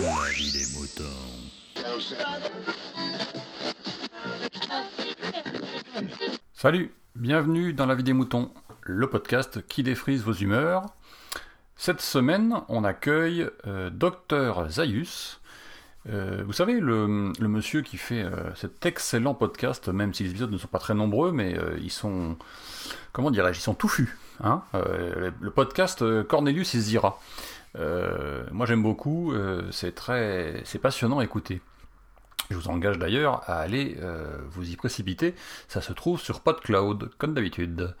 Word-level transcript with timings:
La 0.00 0.30
vie 0.30 0.52
des 0.52 0.64
moutons. 0.78 1.04
Salut, 6.54 6.94
bienvenue 7.14 7.74
dans 7.74 7.84
La 7.84 7.94
vie 7.94 8.02
des 8.02 8.14
moutons, 8.14 8.50
le 8.82 9.10
podcast 9.10 9.66
qui 9.66 9.82
défrise 9.82 10.22
vos 10.22 10.32
humeurs. 10.32 10.86
Cette 11.76 12.00
semaine, 12.00 12.62
on 12.68 12.84
accueille 12.84 13.46
euh, 13.66 13.90
Docteur 13.90 14.70
Zaius. 14.70 15.40
Euh, 16.08 16.42
vous 16.46 16.54
savez, 16.54 16.80
le, 16.80 17.06
monsieur 17.40 17.82
qui 17.82 17.98
fait 17.98 18.22
euh, 18.22 18.54
cet 18.54 18.86
excellent 18.86 19.34
podcast, 19.34 19.88
même 19.88 20.14
si 20.14 20.22
les 20.24 20.30
épisodes 20.30 20.50
ne 20.50 20.58
sont 20.58 20.68
pas 20.68 20.78
très 20.78 20.94
nombreux, 20.94 21.32
mais 21.32 21.54
ils 21.82 21.92
sont, 21.92 22.38
comment 23.12 23.30
dirais-je, 23.30 23.58
ils 23.58 23.62
sont 23.62 23.74
touffus. 23.74 24.16
Hein 24.42 24.62
le, 24.72 25.50
podcast 25.50 26.02
Cornelius 26.24 26.74
et 26.74 26.80
Zira. 26.80 27.20
Euh, 27.78 28.44
moi 28.50 28.66
j'aime 28.66 28.82
beaucoup, 28.82 29.32
euh, 29.32 29.70
c'est 29.72 29.94
très, 29.94 30.60
c'est 30.64 30.78
passionnant 30.78 31.20
à 31.20 31.24
écouter. 31.24 31.60
Je 32.50 32.56
vous 32.56 32.68
engage 32.68 32.98
d'ailleurs 32.98 33.42
à 33.46 33.58
aller 33.60 33.96
euh, 34.02 34.26
vous 34.50 34.70
y 34.70 34.76
précipiter. 34.76 35.34
Ça 35.68 35.80
se 35.80 35.92
trouve 35.92 36.20
sur 36.20 36.40
PodCloud, 36.40 37.10
comme 37.18 37.34
d'habitude. 37.34 37.94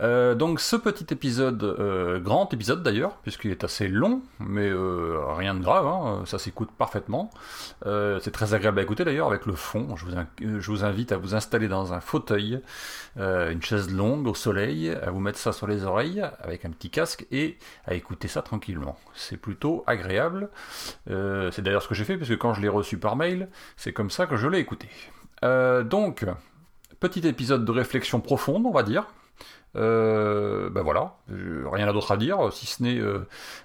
Euh, 0.00 0.34
donc 0.34 0.60
ce 0.60 0.76
petit 0.76 1.12
épisode, 1.12 1.62
euh, 1.62 2.20
grand 2.20 2.52
épisode 2.54 2.82
d'ailleurs, 2.82 3.16
puisqu'il 3.16 3.50
est 3.50 3.64
assez 3.64 3.86
long, 3.88 4.22
mais 4.38 4.70
rien 4.72 5.54
de 5.54 5.60
grave, 5.60 5.86
hein, 5.86 6.22
ça 6.24 6.38
s'écoute 6.38 6.70
parfaitement. 6.76 7.30
C'est 7.84 8.30
très 8.30 8.54
agréable 8.54 8.78
à 8.78 8.82
écouter 8.82 9.04
d'ailleurs 9.04 9.26
avec 9.26 9.46
le 9.46 9.54
fond. 9.54 9.96
Je 9.96 10.70
vous, 10.70 10.84
invite 10.84 11.12
à 11.12 11.16
vous 11.16 11.34
installer 11.34 11.68
dans 11.68 11.92
un 11.92 12.00
fauteuil, 12.00 12.60
une 13.16 13.62
chaise 13.62 13.92
longue 13.92 14.26
au 14.26 14.34
soleil, 14.34 14.90
à 14.90 15.10
vous 15.10 15.20
mettre 15.20 15.38
ça 15.38 15.52
sur 15.52 15.66
les 15.66 15.84
oreilles 15.84 16.22
avec 16.40 16.64
un 16.64 16.70
petit 16.70 16.90
casque 16.90 17.26
et 17.30 17.58
à 17.86 17.94
écouter 17.94 18.28
ça 18.28 18.42
tranquillement. 18.42 18.96
C'est 19.14 19.36
plutôt 19.36 19.84
agréable. 19.86 20.50
C'est 21.06 21.62
d'ailleurs 21.62 21.82
ce 21.82 21.88
que 21.88 21.94
j'ai 21.94 22.04
fait, 22.04 22.16
puisque 22.16 22.38
quand 22.38 22.54
je 22.54 22.60
l'ai 22.60 22.68
reçu 22.68 22.98
par 22.98 23.16
mail, 23.16 23.48
c'est 23.76 23.92
comme 23.92 24.10
ça 24.10 24.26
que 24.26 24.36
je 24.36 24.46
l'ai 24.48 24.58
écouté. 24.58 24.88
Euh, 25.44 25.82
donc, 25.82 26.24
petit 27.00 27.26
épisode 27.26 27.64
de 27.64 27.72
réflexion 27.72 28.20
profonde, 28.20 28.66
on 28.66 28.72
va 28.72 28.82
dire. 28.82 29.06
Euh, 29.76 30.68
ben 30.68 30.82
voilà, 30.82 31.14
rien 31.28 31.92
d'autre 31.92 32.10
à 32.10 32.16
dire, 32.16 32.52
si 32.52 32.66
ce 32.66 32.82
n'est 32.82 32.98
euh, 32.98 33.20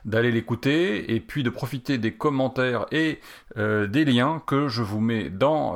d'aller 0.06 0.32
l'écouter 0.32 1.16
et 1.16 1.20
puis 1.20 1.42
de 1.42 1.50
profiter 1.50 1.98
des 1.98 2.14
commentaires 2.14 2.86
et 2.92 3.20
des 3.56 4.06
liens 4.06 4.40
que 4.46 4.68
je 4.68 4.84
vous 4.84 5.00
mets 5.00 5.30
dans 5.32 5.76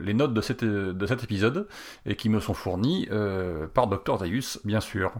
les 0.00 0.14
notes 0.14 0.32
de, 0.32 0.40
cet- 0.40 0.64
de 0.64 1.06
cet 1.06 1.22
épisode 1.24 1.68
et 2.06 2.16
qui 2.16 2.30
me 2.30 2.40
sont 2.40 2.54
fournis 2.54 3.06
par 3.74 3.86
Dr 3.86 4.18
Zaius, 4.20 4.60
bien 4.64 4.80
sûr. 4.80 5.12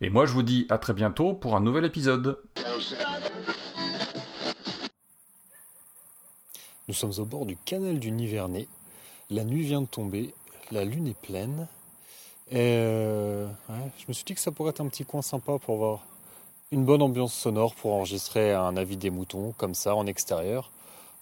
Et 0.00 0.08
moi, 0.10 0.24
je 0.26 0.32
vous 0.32 0.42
dis 0.44 0.66
à 0.70 0.78
très 0.78 0.94
bientôt 0.94 1.34
pour 1.34 1.54
un 1.54 1.60
nouvel 1.60 1.84
épisode. 1.84 2.38
Nous 6.88 6.94
sommes 6.94 7.12
au 7.18 7.26
bord 7.26 7.44
du 7.44 7.54
canal 7.54 7.98
du 7.98 8.10
Nivernais. 8.10 8.66
La 9.28 9.44
nuit 9.44 9.62
vient 9.62 9.82
de 9.82 9.86
tomber, 9.86 10.32
la 10.70 10.86
lune 10.86 11.06
est 11.06 11.18
pleine. 11.18 11.68
Euh, 12.54 13.46
je 13.98 14.04
me 14.08 14.14
suis 14.14 14.24
dit 14.24 14.32
que 14.32 14.40
ça 14.40 14.50
pourrait 14.52 14.70
être 14.70 14.80
un 14.80 14.88
petit 14.88 15.04
coin 15.04 15.20
sympa 15.20 15.58
pour 15.58 15.74
avoir 15.74 16.00
une 16.72 16.86
bonne 16.86 17.02
ambiance 17.02 17.34
sonore 17.34 17.74
pour 17.74 17.92
enregistrer 17.92 18.54
un 18.54 18.74
avis 18.78 18.96
des 18.96 19.10
moutons 19.10 19.52
comme 19.58 19.74
ça 19.74 19.94
en 19.94 20.06
extérieur. 20.06 20.70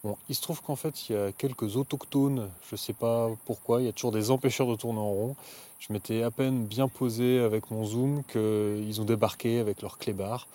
Bon, 0.04 0.16
il 0.28 0.36
se 0.36 0.40
trouve 0.40 0.62
qu'en 0.62 0.76
fait 0.76 1.08
il 1.08 1.16
y 1.16 1.18
a 1.18 1.32
quelques 1.32 1.74
autochtones, 1.74 2.48
je 2.70 2.76
sais 2.76 2.92
pas 2.92 3.28
pourquoi, 3.44 3.80
il 3.82 3.86
y 3.86 3.88
a 3.88 3.92
toujours 3.92 4.12
des 4.12 4.30
empêcheurs 4.30 4.68
de 4.68 4.76
tourner 4.76 5.00
en 5.00 5.10
rond. 5.10 5.36
Je 5.80 5.92
m'étais 5.92 6.22
à 6.22 6.30
peine 6.30 6.64
bien 6.64 6.86
posé 6.86 7.40
avec 7.40 7.72
mon 7.72 7.84
zoom 7.84 8.22
qu'ils 8.30 9.00
ont 9.00 9.04
débarqué 9.04 9.58
avec 9.58 9.82
leur 9.82 9.98
clébard. 9.98 10.46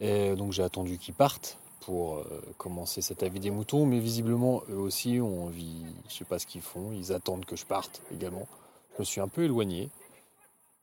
Et 0.00 0.36
donc 0.36 0.52
j'ai 0.52 0.62
attendu 0.62 0.96
qu'ils 0.98 1.14
partent 1.14 1.58
pour 1.84 2.16
euh, 2.16 2.24
commencer 2.58 3.02
cet 3.02 3.22
avis 3.22 3.40
des 3.40 3.50
moutons, 3.50 3.86
mais 3.86 3.98
visiblement 3.98 4.62
eux 4.70 4.78
aussi 4.78 5.20
ont 5.20 5.44
envie, 5.44 5.82
je 6.08 6.14
sais 6.14 6.24
pas 6.24 6.38
ce 6.38 6.46
qu'ils 6.46 6.62
font, 6.62 6.92
ils 6.92 7.12
attendent 7.12 7.44
que 7.44 7.56
je 7.56 7.66
parte 7.66 8.02
également. 8.12 8.46
Je 8.94 9.00
me 9.00 9.04
suis 9.04 9.20
un 9.20 9.28
peu 9.28 9.44
éloigné, 9.44 9.90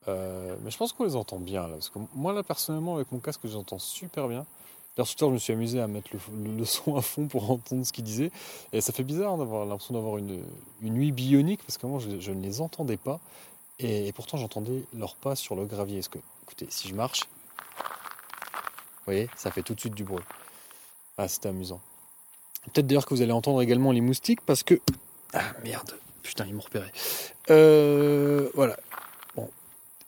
Euh, 0.08 0.56
mais 0.64 0.72
je 0.72 0.78
pense 0.78 0.94
qu'on 0.94 1.04
les 1.04 1.16
entend 1.16 1.38
bien 1.40 1.70
parce 1.70 1.90
que 1.90 2.00
moi 2.16 2.34
là 2.34 2.42
personnellement 2.42 2.96
avec 2.96 3.12
mon 3.12 3.20
casque 3.20 3.42
j'entends 3.46 3.78
super 3.78 4.28
bien. 4.28 4.48
D'ailleurs 4.96 5.08
tout 5.08 5.24
à 5.24 5.28
l'heure 5.28 5.30
je 5.30 5.34
me 5.34 5.40
suis 5.40 5.54
amusé 5.54 5.80
à 5.80 5.88
mettre 5.88 6.10
le, 6.14 6.66
son 6.66 6.96
à 6.96 7.02
fond 7.02 7.28
pour 7.28 7.52
entendre 7.52 7.86
ce 7.86 7.94
qu'ils 7.94 8.04
disaient, 8.04 8.32
et 8.74 8.82
ça 8.82 8.94
fait 8.94 9.04
bizarre 9.04 9.38
d'avoir 9.38 9.66
l'impression 9.66 9.94
d'avoir 9.94 10.18
une, 10.18 10.44
nuit 10.82 11.12
bionique, 11.12 11.62
parce 11.64 11.78
que 11.78 11.86
moi 11.86 12.00
je, 12.00 12.32
ne 12.32 12.42
les 12.42 12.62
entendais 12.62 12.98
pas, 12.98 13.20
et, 13.78 14.12
pourtant 14.14 14.38
j'entendais 14.38 14.84
leurs 14.94 15.16
pas 15.16 15.36
sur 15.36 15.56
le 15.56 15.66
gravier. 15.66 16.00
Est-ce 16.00 16.10
que, 16.10 16.20
écoutez, 16.44 16.68
si 16.70 16.88
je 16.90 16.96
marche, 16.96 17.22
vous 18.98 19.06
voyez, 19.06 19.30
ça 19.38 19.52
fait 19.52 19.64
tout 19.64 19.76
de 19.76 19.80
suite 19.80 19.96
du 19.96 20.04
bruit. 20.04 20.24
Ah, 21.24 21.28
c'était 21.28 21.50
amusant. 21.50 21.80
Peut-être 22.74 22.88
d'ailleurs 22.88 23.06
que 23.06 23.14
vous 23.14 23.22
allez 23.22 23.32
entendre 23.32 23.62
également 23.62 23.92
les 23.92 24.02
moustiques 24.02 24.42
parce 24.42 24.64
que. 24.64 24.80
Ah 25.34 25.54
merde, 25.64 25.92
putain, 26.24 26.46
ils 26.48 26.56
m'ont 26.56 26.62
repéré. 26.62 26.88
Euh, 27.52 28.50
voilà. 28.56 28.76
Bon, 29.36 29.48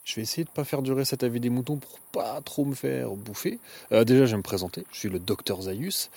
je 0.04 0.16
vais 0.16 0.22
essayer 0.22 0.42
de 0.42 0.50
pas 0.50 0.64
faire 0.64 0.82
durer 0.82 1.04
cet 1.04 1.22
avis 1.22 1.38
des 1.38 1.50
moutons 1.50 1.76
pour 1.76 2.00
pas 2.10 2.40
trop 2.40 2.64
me 2.64 2.74
faire 2.74 3.10
bouffer. 3.10 3.60
Euh, 3.92 4.02
déjà, 4.02 4.26
je 4.26 4.32
vais 4.32 4.38
me 4.38 4.42
présenter. 4.42 4.84
Je 4.90 4.98
suis 4.98 5.08
le 5.08 5.20
docteur 5.20 5.62
Zaius. 5.62 6.10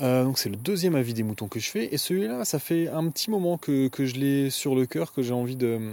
Euh, 0.00 0.24
donc 0.24 0.38
c'est 0.38 0.48
le 0.48 0.56
deuxième 0.56 0.94
avis 0.94 1.12
des 1.12 1.24
moutons 1.24 1.48
que 1.48 1.60
je 1.60 1.68
fais 1.68 1.92
et 1.92 1.98
celui-là 1.98 2.44
ça 2.44 2.60
fait 2.60 2.86
un 2.86 3.10
petit 3.10 3.32
moment 3.32 3.58
que, 3.58 3.88
que 3.88 4.06
je 4.06 4.14
l'ai 4.14 4.48
sur 4.48 4.76
le 4.76 4.86
cœur 4.86 5.12
que 5.12 5.22
j'ai 5.22 5.32
envie 5.32 5.56
de 5.56 5.92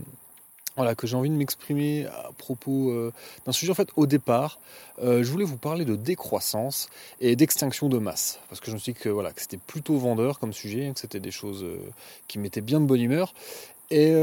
que 0.98 1.08
j'ai 1.08 1.16
envie 1.16 1.30
de 1.30 1.36
m'exprimer 1.36 2.06
à 2.06 2.32
propos 2.38 2.92
euh, 2.92 3.14
d'un 3.46 3.52
sujet 3.52 3.72
en 3.72 3.76
fait 3.76 3.90
au 3.96 4.06
départ 4.06 4.60
euh, 5.04 5.24
je 5.24 5.32
voulais 5.32 5.46
vous 5.46 5.58
parler 5.58 5.84
de 5.84 5.98
décroissance 5.98 6.88
et 7.20 7.36
d'extinction 7.36 7.90
de 7.90 7.98
masse. 7.98 8.40
Parce 8.48 8.62
que 8.62 8.68
je 8.68 8.76
me 8.76 8.80
suis 8.80 8.94
dit 8.94 9.00
que, 9.00 9.10
voilà, 9.10 9.34
que 9.34 9.42
c'était 9.42 9.58
plutôt 9.58 9.98
vendeur 9.98 10.40
comme 10.40 10.54
sujet, 10.54 10.90
que 10.94 11.00
c'était 11.02 11.20
des 11.20 11.32
choses 11.32 11.64
euh, 11.64 11.78
qui 12.30 12.40
mettaient 12.40 12.62
bien 12.62 12.80
de 12.80 12.86
bonne 12.86 13.02
humeur. 13.02 13.34
Et 13.92 14.16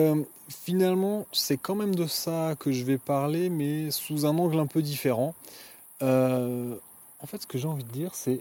finalement, 0.49 1.25
c'est 1.31 1.57
quand 1.57 1.77
même 1.77 1.95
de 1.95 2.09
ça 2.09 2.57
que 2.59 2.73
je 2.73 2.83
vais 2.83 2.99
parler, 2.99 3.49
mais 3.49 3.93
sous 3.93 4.27
un 4.27 4.37
angle 4.37 4.59
un 4.59 4.67
peu 4.67 4.83
différent. 4.83 5.35
En 6.01 7.27
fait, 7.29 7.43
ce 7.43 7.47
que 7.47 7.59
j'ai 7.59 7.69
envie 7.69 7.85
de 7.85 7.93
dire, 7.93 8.11
c'est 8.13 8.41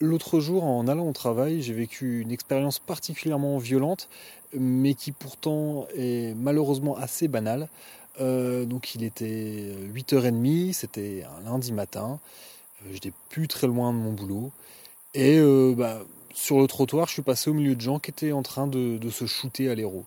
l'autre 0.00 0.40
jour, 0.40 0.64
en 0.64 0.86
allant 0.88 1.08
au 1.08 1.12
travail, 1.12 1.62
j'ai 1.62 1.74
vécu 1.74 2.20
une 2.20 2.30
expérience 2.32 2.78
particulièrement 2.78 3.58
violente, 3.58 4.08
mais 4.56 4.94
qui 4.94 5.12
pourtant 5.12 5.86
est 5.96 6.34
malheureusement 6.36 6.96
assez 6.96 7.28
banale. 7.28 7.68
Euh, 8.20 8.64
donc 8.64 8.94
il 8.94 9.02
était 9.02 9.74
8h30, 9.92 10.72
c'était 10.72 11.24
un 11.24 11.50
lundi 11.50 11.72
matin. 11.72 12.20
Euh, 12.82 12.90
J'étais 12.92 13.12
plus 13.30 13.48
très 13.48 13.66
loin 13.66 13.92
de 13.92 13.98
mon 13.98 14.12
boulot. 14.12 14.52
Et 15.14 15.38
euh, 15.38 15.74
bah, 15.76 16.00
sur 16.34 16.60
le 16.60 16.66
trottoir, 16.66 17.06
je 17.06 17.12
suis 17.12 17.22
passé 17.22 17.50
au 17.50 17.54
milieu 17.54 17.74
de 17.74 17.80
gens 17.80 17.98
qui 17.98 18.10
étaient 18.10 18.32
en 18.32 18.42
train 18.42 18.66
de, 18.66 18.98
se 19.10 19.26
shooter 19.26 19.70
à 19.70 19.74
l'héros. 19.74 20.04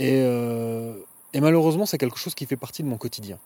Euh, 0.00 0.94
et 1.32 1.40
malheureusement, 1.40 1.86
c'est 1.86 1.98
quelque 1.98 2.18
chose 2.18 2.34
qui 2.34 2.46
fait 2.46 2.56
partie 2.56 2.82
de 2.82 2.88
mon 2.88 2.98
quotidien. 2.98 3.38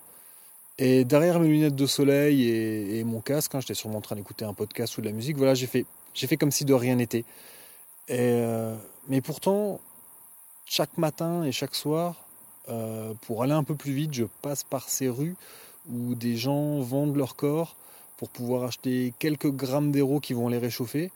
Et 0.79 1.05
derrière 1.05 1.41
mes 1.41 1.49
lunettes 1.49 1.75
de 1.75 1.87
soleil 1.87 2.49
et, 2.49 3.03
mon 3.05 3.21
casque, 3.21 3.55
hein, 3.55 3.61
j'étais 3.61 3.75
sûrement 3.75 3.99
en 3.99 4.01
train 4.01 4.17
d'écouter 4.17 4.45
un 4.45 4.55
podcast 4.55 4.97
ou 4.97 5.01
de 5.01 5.07
la 5.07 5.13
musique, 5.13 5.37
voilà, 5.37 5.55
j'ai 5.55 5.67
fait, 5.67 5.87
fait 6.15 6.37
comme 6.37 6.53
si 6.53 6.65
de 6.65 6.75
rien 6.75 6.97
n'était. 6.97 7.25
Euh, 8.11 8.77
mais 9.09 9.21
pourtant, 9.21 9.81
chaque 10.65 10.97
matin 10.97 11.43
et 11.43 11.53
chaque 11.53 11.75
soir, 11.75 12.29
euh, 12.69 13.13
pour 13.23 13.43
aller 13.43 13.53
un 13.53 13.65
peu 13.65 13.75
plus 13.75 13.93
vite, 13.93 14.15
je 14.15 14.25
passe 14.43 14.63
par 14.63 14.89
ces 14.89 15.09
rues 15.09 15.35
où 15.91 16.15
des 16.15 16.37
gens 16.37 16.81
vendent 16.81 17.17
leur 17.17 17.35
corps 17.35 17.75
pour 18.17 18.29
pouvoir 18.29 18.65
acheter 18.65 19.13
quelques 19.19 19.51
grammes 19.51 19.91
d'héros 19.91 20.21
qui 20.21 20.33
vont 20.33 20.49
les 20.49 20.59
réchauffer. 20.59 21.11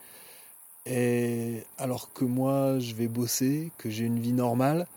Alors 1.77 2.11
que 2.13 2.25
moi, 2.25 2.79
je 2.79 2.93
vais 2.95 3.07
bosser, 3.07 3.71
que 3.77 3.89
j'ai 3.89 4.05
une 4.05 4.19
vie 4.19 4.33
normale. 4.33 4.87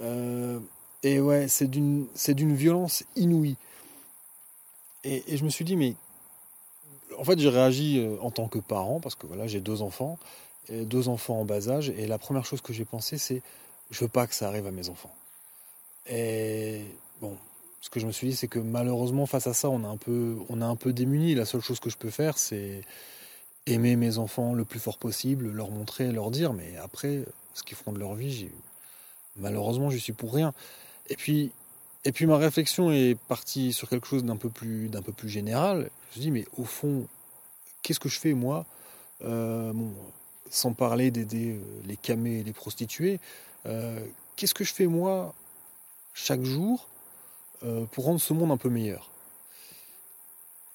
Euh, 0.00 0.58
et 1.02 1.20
ouais, 1.20 1.48
c'est 1.48 1.68
d'une 1.68 2.06
violence 2.54 3.04
inouïe. 3.16 3.56
Et, 5.06 5.36
je 5.36 5.44
me 5.44 5.50
suis 5.50 5.64
dit, 5.64 5.76
mais 5.76 5.94
en 7.18 7.24
fait, 7.24 7.38
j'ai 7.38 7.48
réagi 7.48 7.98
euh, 7.98 8.16
en 8.20 8.30
tant 8.30 8.48
que 8.48 8.58
parent, 8.58 9.00
parce 9.00 9.14
que 9.14 9.26
voilà, 9.26 9.46
j'ai 9.46 9.60
deux 9.60 9.82
enfants, 9.82 10.18
deux 10.68 11.08
enfants 11.08 11.40
en 11.40 11.44
bas 11.44 11.68
âge, 11.68 11.90
et 11.90 12.06
la 12.08 12.18
première 12.18 12.44
chose 12.44 12.60
que 12.60 12.72
j'ai 12.72 12.84
pensé, 12.84 13.18
c'est, 13.18 13.40
je 13.90 14.00
veux 14.00 14.08
pas 14.08 14.26
que 14.26 14.34
ça 14.34 14.48
arrive 14.48 14.66
à 14.66 14.72
mes 14.72 14.88
enfants. 14.88 15.14
Et 16.08 16.82
bon, 17.20 17.36
ce 17.80 17.90
que 17.90 18.00
je 18.00 18.06
me 18.06 18.12
suis 18.12 18.28
dit, 18.28 18.36
c'est 18.36 18.48
que 18.48 18.58
malheureusement, 18.58 19.26
face 19.26 19.46
à 19.46 19.54
ça, 19.54 19.70
on 19.70 19.82
est 19.84 19.86
un 19.86 19.96
peu, 19.96 20.36
on 20.48 20.60
est 20.60 20.64
un 20.64 20.74
peu 20.74 20.92
démuni. 20.92 21.36
La 21.36 21.44
seule 21.44 21.60
chose 21.60 21.78
que 21.78 21.88
je 21.90 21.96
peux 21.96 22.10
faire, 22.10 22.36
c'est 22.36 22.82
aimer 23.66 23.94
mes 23.94 24.18
enfants 24.18 24.54
le 24.54 24.64
plus 24.64 24.80
fort 24.80 24.98
possible, 24.98 25.50
leur 25.50 25.70
montrer, 25.70 26.10
leur 26.10 26.32
dire. 26.32 26.52
Mais 26.52 26.76
après, 26.82 27.22
ce 27.54 27.62
qu'ils 27.62 27.76
feront 27.76 27.92
de 27.92 27.98
leur 27.98 28.14
vie, 28.14 28.48
malheureusement, 29.36 29.90
je 29.90 29.98
suis 29.98 30.12
pour 30.12 30.34
rien. 30.34 30.52
Et 31.08 31.16
puis, 31.16 31.52
et 32.06 32.12
puis 32.12 32.26
ma 32.26 32.36
réflexion 32.36 32.92
est 32.92 33.18
partie 33.26 33.72
sur 33.72 33.88
quelque 33.88 34.06
chose 34.06 34.22
d'un 34.22 34.36
peu 34.36 34.48
plus, 34.48 34.88
d'un 34.88 35.02
peu 35.02 35.10
plus 35.10 35.28
général. 35.28 35.90
Je 36.12 36.20
me 36.20 36.22
dit, 36.22 36.30
mais 36.30 36.44
au 36.56 36.64
fond, 36.64 37.08
qu'est-ce 37.82 37.98
que 37.98 38.08
je 38.08 38.20
fais 38.20 38.32
moi? 38.32 38.64
Euh, 39.24 39.72
Sans 40.48 40.72
parler 40.72 41.10
d'aider 41.10 41.50
euh, 41.50 41.60
les 41.84 41.96
camés 41.96 42.38
et 42.38 42.44
les 42.44 42.52
prostituées, 42.52 43.18
euh, 43.66 43.98
qu'est-ce 44.36 44.54
que 44.54 44.62
je 44.62 44.72
fais 44.72 44.86
moi 44.86 45.34
chaque 46.14 46.44
jour 46.44 46.88
pour 47.90 48.04
rendre 48.04 48.20
ce 48.20 48.32
monde 48.32 48.52
un 48.52 48.56
peu 48.56 48.68
meilleur? 48.68 49.10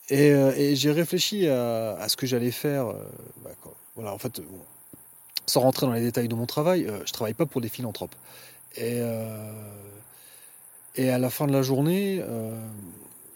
Et, 0.10 0.76
j'ai 0.76 0.92
réfléchi 0.92 1.48
à, 1.48 2.06
ce 2.10 2.18
que 2.18 2.28
j'allais 2.28 2.52
faire 2.52 2.88
bah, 3.42 3.52
voilà, 3.96 4.14
en 4.14 4.18
fait, 4.18 4.42
sans 5.46 5.62
rentrer 5.62 5.86
dans 5.86 5.94
les 5.94 6.02
détails 6.02 6.28
de 6.28 6.36
mon 6.36 6.46
travail, 6.46 6.88
je 6.88 7.06
je 7.06 7.14
travaille 7.14 7.34
pas 7.34 7.46
pour 7.46 7.62
des 7.62 7.70
philanthropes. 7.70 8.16
Et, 8.76 9.00
et 10.96 11.10
à 11.10 11.18
la 11.18 11.30
fin 11.30 11.48
de 11.48 11.54
la 11.54 11.62
journée, 11.62 12.24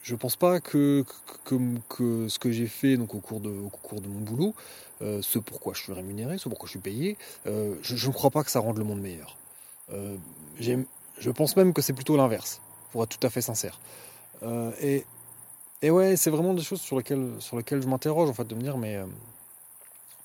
je 0.06 0.14
pense 0.14 0.36
pas 0.36 0.60
que, 0.60 1.04
ce 1.50 2.38
que 2.38 2.52
j'ai 2.52 2.68
fait 2.68 2.96
donc, 2.96 3.16
au, 3.16 3.20
cours 3.20 3.40
de, 3.42 3.50
mon 3.50 4.20
boulot, 4.22 4.54
euh, 5.02 5.20
ce 5.24 5.40
pourquoi 5.40 5.74
je 5.74 5.82
suis 5.82 5.94
rémunéré, 5.94 6.38
ce 6.38 6.48
pourquoi 6.48 6.68
je 6.68 6.72
suis 6.72 6.80
payé, 6.80 7.18
euh, 7.48 7.76
je 7.82 8.08
ne 8.08 8.14
crois 8.14 8.30
pas 8.30 8.44
que 8.44 8.52
ça 8.52 8.60
rende 8.60 8.78
le 8.78 8.84
monde 8.84 9.02
meilleur. 9.02 9.36
Euh, 9.94 10.16
je 10.60 11.32
pense 11.32 11.58
même 11.58 11.74
que 11.74 11.82
c'est 11.82 11.94
plutôt 11.94 12.16
l'inverse, 12.18 12.62
pour 12.92 13.04
être 13.04 13.18
tout 13.18 13.26
à 13.26 13.32
fait 13.32 13.42
sincère. 13.42 13.80
et, 14.80 15.06
et 15.82 15.90
ouais, 15.90 16.16
c'est 16.18 16.30
vraiment 16.30 16.54
des 16.54 16.62
choses 16.62 16.82
sur 16.82 16.98
lesquelles, 16.98 17.32
sur 17.40 17.58
lesquelles 17.58 17.82
je 17.82 17.88
m'interroge, 17.88 18.30
en 18.30 18.34
fait, 18.34 18.48
de 18.48 18.54
me 18.54 18.62
dire, 18.62 18.78
mais 18.78 19.00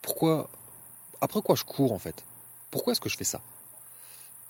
pourquoi, 0.02 0.50
après 1.22 1.40
quoi 1.40 1.54
je 1.54 1.64
cours, 1.64 1.92
en 1.92 1.98
fait? 1.98 2.22
Pourquoi 2.70 2.92
est-ce 2.92 3.00
que 3.00 3.08
je 3.08 3.16
fais 3.16 3.24
ça? 3.24 3.40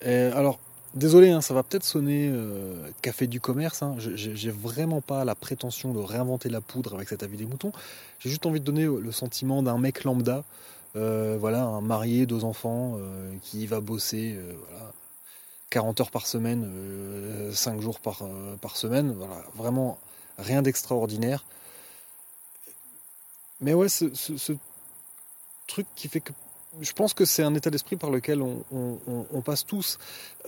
Alors, 0.03 0.59
Désolé, 0.93 1.29
hein, 1.29 1.39
ça 1.39 1.53
va 1.53 1.63
peut-être 1.63 1.85
sonner 1.85 2.27
euh, 2.29 2.89
café 3.01 3.25
du 3.25 3.39
commerce. 3.39 3.81
Hein. 3.81 3.95
J'ai 3.97 4.51
vraiment 4.51 4.99
pas 4.99 5.23
la 5.23 5.35
prétention 5.35 5.93
de 5.93 5.99
réinventer 5.99 6.49
la 6.49 6.59
poudre 6.59 6.95
avec 6.95 7.07
cet 7.07 7.23
avis 7.23 7.37
des 7.37 7.45
moutons. 7.45 7.71
J'ai 8.19 8.29
juste 8.29 8.45
envie 8.45 8.59
de 8.59 8.65
donner 8.65 8.83
le 8.83 9.11
sentiment 9.13 9.63
d'un 9.63 9.77
mec 9.77 10.03
lambda, 10.03 10.43
euh, 10.97 11.37
voilà, 11.39 11.63
un 11.63 11.79
marié, 11.79 12.25
deux 12.25 12.43
enfants, 12.43 12.97
euh, 12.97 13.31
qui 13.41 13.67
va 13.67 13.79
bosser, 13.79 14.37
voilà, 14.67 14.91
40 15.69 16.01
heures 16.01 16.11
par 16.11 16.27
semaine, 16.27 16.69
5 17.53 17.79
jours 17.79 18.01
par, 18.01 18.17
semaine. 18.75 19.13
Voilà, 19.13 19.41
vraiment 19.55 19.97
rien 20.39 20.61
d'extraordinaire. 20.61 21.45
Mais 23.61 23.73
ouais, 23.73 23.87
ce 23.87 24.53
truc 25.67 25.87
qui 25.95 26.09
fait 26.09 26.19
que 26.19 26.33
je 26.79 26.93
pense 26.93 27.13
que 27.13 27.25
c'est 27.25 27.43
un 27.43 27.53
état 27.55 27.69
d'esprit 27.69 27.97
par 27.97 28.09
lequel 28.09 28.41
on, 28.41 29.41
passe 29.43 29.65
tous. 29.65 29.99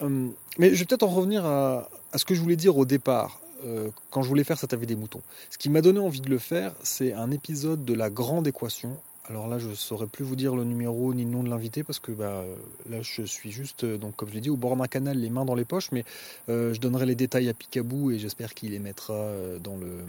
Euh, 0.02 0.30
mais 0.58 0.74
je 0.74 0.80
vais 0.80 0.86
peut-être 0.86 1.04
en 1.04 1.10
revenir 1.10 1.46
à, 1.46 1.90
ce 2.16 2.26
que 2.26 2.36
je 2.36 2.42
voulais 2.42 2.56
dire 2.56 2.78
au 2.78 2.86
départ, 2.86 3.40
euh, 3.66 3.90
quand 4.10 4.22
je 4.22 4.30
voulais 4.30 4.44
faire 4.44 4.58
cet 4.58 4.74
avis 4.74 4.86
des 4.86 4.96
moutons. 4.96 5.22
Ce 5.50 5.58
qui 5.58 5.70
m'a 5.70 5.82
donné 5.82 6.00
envie 6.00 6.22
de 6.22 6.30
le 6.30 6.38
faire, 6.38 6.74
c'est 6.84 7.14
un 7.14 7.32
épisode 7.32 7.84
de 7.84 7.94
la 7.94 8.10
grande 8.10 8.48
équation. 8.48 8.98
Alors 9.26 9.48
là, 9.48 9.58
je 9.58 9.70
ne 9.70 9.76
saurais 9.76 10.08
plus 10.08 10.24
vous 10.24 10.36
dire 10.36 10.56
le 10.56 10.64
numéro 10.64 11.14
ni 11.14 11.24
le 11.24 11.30
nom 11.30 11.44
de 11.44 11.50
l'invité 11.50 11.84
parce 11.84 12.00
que 12.00 12.12
bah, 12.12 12.44
là, 12.90 13.02
je 13.02 13.24
suis 13.24 13.52
juste, 13.52 13.86
donc 13.86 14.16
comme 14.16 14.30
je 14.30 14.34
l'ai 14.34 14.42
dit, 14.42 14.50
au 14.50 14.58
bord 14.58 14.76
d'un 14.76 14.88
canal, 14.88 15.18
les 15.18 15.30
mains 15.30 15.46
dans 15.46 15.56
les 15.56 15.66
poches. 15.66 15.92
Mais 15.92 16.04
euh, 16.50 16.74
je 16.74 16.80
donnerai 16.80 17.06
les 17.06 17.16
détails 17.16 17.50
à 17.50 17.54
Picabou 17.54 18.12
et 18.12 18.20
j'espère 18.20 18.54
qu'il 18.54 18.72
les 18.72 18.80
mettra 18.80 19.26
dans 19.62 19.76
le. 19.76 20.04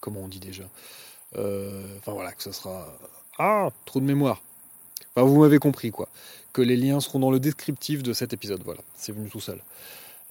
Comment 0.00 0.20
on 0.20 0.28
dit 0.28 0.40
déjà 0.40 0.64
Enfin 1.34 2.12
voilà, 2.12 2.32
que 2.32 2.42
ce 2.42 2.52
sera. 2.52 2.86
Ah, 3.38 3.70
trop 3.86 4.00
de 4.00 4.04
mémoire 4.04 4.42
vous 5.16 5.40
m'avez 5.40 5.58
compris, 5.58 5.90
quoi. 5.90 6.08
Que 6.52 6.62
les 6.62 6.76
liens 6.76 7.00
seront 7.00 7.18
dans 7.18 7.30
le 7.30 7.40
descriptif 7.40 8.02
de 8.02 8.12
cet 8.12 8.32
épisode. 8.32 8.62
Voilà, 8.64 8.80
c'est 8.96 9.12
venu 9.12 9.28
tout 9.28 9.40
seul. 9.40 9.60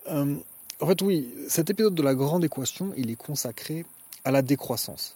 Euh, 0.10 0.36
en 0.80 0.88
fait, 0.88 1.02
oui, 1.02 1.30
cet 1.48 1.70
épisode 1.70 1.96
de 1.96 2.04
la 2.04 2.16
grande 2.16 2.44
équation, 2.44 2.92
il 2.98 3.12
est 3.12 3.16
consacré 3.16 3.86
à 4.24 4.32
la 4.32 4.42
décroissance. 4.42 5.16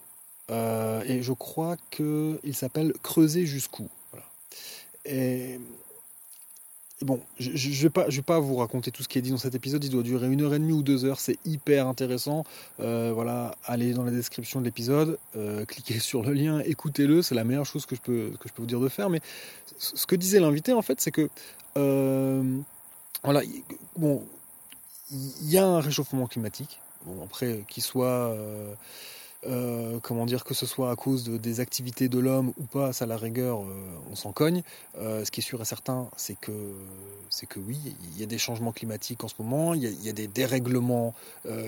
Euh, 0.52 1.02
et 1.06 1.24
je 1.24 1.34
crois 1.34 1.76
qu'il 1.90 2.54
s'appelle 2.54 2.94
Creuser 3.02 3.46
jusqu'où. 3.46 3.90
Et 5.06 5.60
Bon, 7.02 7.20
je 7.40 7.50
ne 7.50 7.90
vais, 8.10 8.22
pas, 8.22 8.40
vous 8.40 8.56
raconter 8.56 8.90
tout 8.90 9.04
ce 9.04 9.10
qui 9.10 9.18
est 9.18 9.22
dit 9.22 9.32
dans 9.32 9.38
cet 9.38 9.54
épisode, 9.54 9.84
il 9.84 9.90
doit 9.90 10.02
durer 10.02 10.32
une 10.32 10.42
heure 10.42 10.54
et 10.54 10.60
demie 10.60 10.72
ou 10.72 10.82
deux 10.82 11.04
heures, 11.04 11.20
c'est 11.20 11.38
hyper 11.44 11.88
intéressant. 11.88 12.46
Euh, 12.80 13.12
voilà, 13.14 13.54
allez 13.66 13.94
dans 13.94 14.06
la 14.06 14.12
description 14.12 14.62
de 14.62 14.66
l'épisode, 14.66 15.18
euh, 15.36 15.66
cliquez 15.66 16.00
sur 16.00 16.24
le 16.24 16.32
lien, 16.32 16.60
écoutez-le, 16.60 17.22
c'est 17.22 17.36
la 17.36 17.44
meilleure 17.44 17.66
chose 17.66 17.86
que 17.86 17.98
je, 17.98 18.02
peux, 18.02 18.32
que 18.40 18.48
je 18.48 18.54
peux 18.54 18.62
vous 18.62 18.68
dire 18.68 18.80
de 18.80 18.88
faire. 18.88 19.10
Mais 19.10 19.20
ce 19.78 20.06
que 20.06 20.16
disait 20.16 20.40
l'invité, 20.40 20.72
en 20.72 20.82
fait, 20.82 21.02
c'est 21.02 21.12
que, 21.12 21.28
euh, 21.76 22.42
voilà, 23.26 23.42
bon, 23.98 24.24
il 25.12 25.50
y 25.50 25.58
a 25.58 25.66
un 25.66 25.82
réchauffement 25.82 26.28
climatique, 26.28 26.80
bon, 27.06 27.22
après, 27.26 27.66
qu'il 27.68 27.84
soit 27.84 28.34
euh, 29.48 30.00
comment 30.02 30.26
dire, 30.26 30.44
que 30.44 30.54
ce 30.54 30.66
soit 30.66 30.92
à 30.92 30.96
cause 30.96 31.24
de, 31.24 31.38
des 31.38 31.60
activités 31.60 32.10
de 32.10 32.20
l'homme 32.20 32.52
ou 32.58 32.64
pas, 32.64 32.94
ça 32.94 33.06
la 33.06 33.18
rigueur, 33.18 33.62
euh, 33.62 33.66
on 34.12 34.16
s'en 34.16 34.32
cogne. 34.32 34.64
Euh, 34.98 35.24
ce 35.24 35.32
qui 35.32 35.42
est 35.42 35.44
sûr 35.44 35.62
et 35.62 35.66
certain, 35.66 36.10
c'est 36.18 36.40
que, 36.40 36.52
c'est 37.30 37.46
que 37.46 37.60
oui, 37.60 37.78
il 38.14 38.20
y 38.20 38.24
a 38.24 38.26
des 38.26 38.38
changements 38.38 38.72
climatiques 38.72 39.24
en 39.24 39.28
ce 39.28 39.36
moment, 39.40 39.74
il 39.74 39.84
y 39.84 40.10
a, 40.10 40.14
des 40.14 40.28
dérèglements 40.28 41.14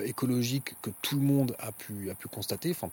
écologiques 0.06 0.74
que 0.82 0.90
tout 1.02 1.16
le 1.16 1.22
monde 1.22 1.56
a 1.60 1.72
pu, 1.72 2.10
a 2.10 2.16
pu 2.16 2.28
constater, 2.28 2.72
enfin 2.72 2.90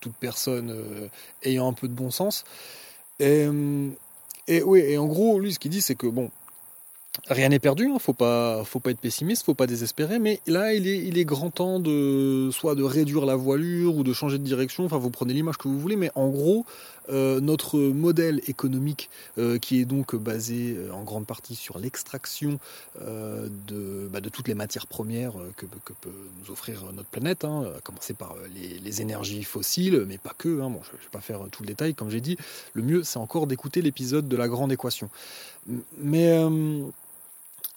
toute 0.00 0.14
personne 0.16 1.10
ayant 1.42 1.68
un 1.68 1.72
peu 1.72 1.88
de 1.88 1.94
bon 1.94 2.10
sens. 2.10 2.44
Et, 3.20 3.46
et 4.48 4.62
oui, 4.62 4.80
et 4.80 4.98
en 4.98 5.06
gros, 5.06 5.38
lui, 5.38 5.52
ce 5.52 5.58
qu'il 5.58 5.70
dit, 5.70 5.80
c'est 5.80 5.94
que 5.94 6.06
bon, 6.06 6.30
Rien 7.28 7.50
n'est 7.50 7.58
perdu, 7.58 7.88
hein. 7.88 7.98
faut 7.98 8.14
pas, 8.14 8.64
faut 8.64 8.80
pas 8.80 8.90
être 8.90 8.98
pessimiste, 8.98 9.44
faut 9.44 9.52
pas 9.52 9.66
désespérer, 9.66 10.18
mais 10.18 10.40
là 10.46 10.72
il 10.72 10.88
est, 10.88 10.96
il 10.96 11.18
est 11.18 11.26
grand 11.26 11.50
temps 11.50 11.78
de 11.78 12.48
soit 12.50 12.74
de 12.74 12.82
réduire 12.82 13.26
la 13.26 13.36
voilure 13.36 13.96
ou 13.96 14.02
de 14.02 14.14
changer 14.14 14.38
de 14.38 14.44
direction. 14.44 14.86
Enfin, 14.86 14.96
vous 14.96 15.10
prenez 15.10 15.34
l'image 15.34 15.58
que 15.58 15.68
vous 15.68 15.78
voulez, 15.78 15.96
mais 15.96 16.10
en 16.14 16.30
gros, 16.30 16.64
euh, 17.10 17.40
notre 17.40 17.78
modèle 17.78 18.40
économique, 18.46 19.10
euh, 19.36 19.58
qui 19.58 19.80
est 19.80 19.84
donc 19.84 20.16
basé 20.16 20.74
euh, 20.76 20.92
en 20.92 21.02
grande 21.02 21.26
partie 21.26 21.54
sur 21.54 21.78
l'extraction 21.78 22.58
de, 22.98 24.08
bah, 24.10 24.20
de 24.20 24.28
toutes 24.28 24.48
les 24.48 24.54
matières 24.54 24.86
premières 24.86 25.34
que, 25.56 25.66
peut 25.66 26.10
nous 26.40 26.50
offrir 26.50 26.84
notre 26.94 27.08
planète, 27.08 27.44
hein, 27.44 27.66
à 27.76 27.80
commencer 27.80 28.14
par 28.14 28.36
les, 28.54 28.78
les, 28.78 29.02
énergies 29.02 29.44
fossiles, 29.44 30.06
mais 30.08 30.16
pas 30.16 30.34
que. 30.36 30.60
Hein. 30.60 30.70
bon, 30.70 30.80
je 30.84 30.96
ne 30.96 31.02
vais 31.02 31.08
pas 31.10 31.20
faire 31.20 31.40
tout 31.50 31.62
le 31.62 31.66
détail, 31.66 31.94
comme 31.94 32.08
j'ai 32.08 32.20
dit. 32.20 32.38
Le 32.72 32.82
mieux, 32.82 33.02
c'est 33.04 33.18
encore 33.18 33.46
d'écouter 33.46 33.82
l'épisode 33.82 34.28
de 34.28 34.36
la 34.36 34.48
grande 34.48 34.72
équation. 34.72 35.10
Mais 35.98 36.32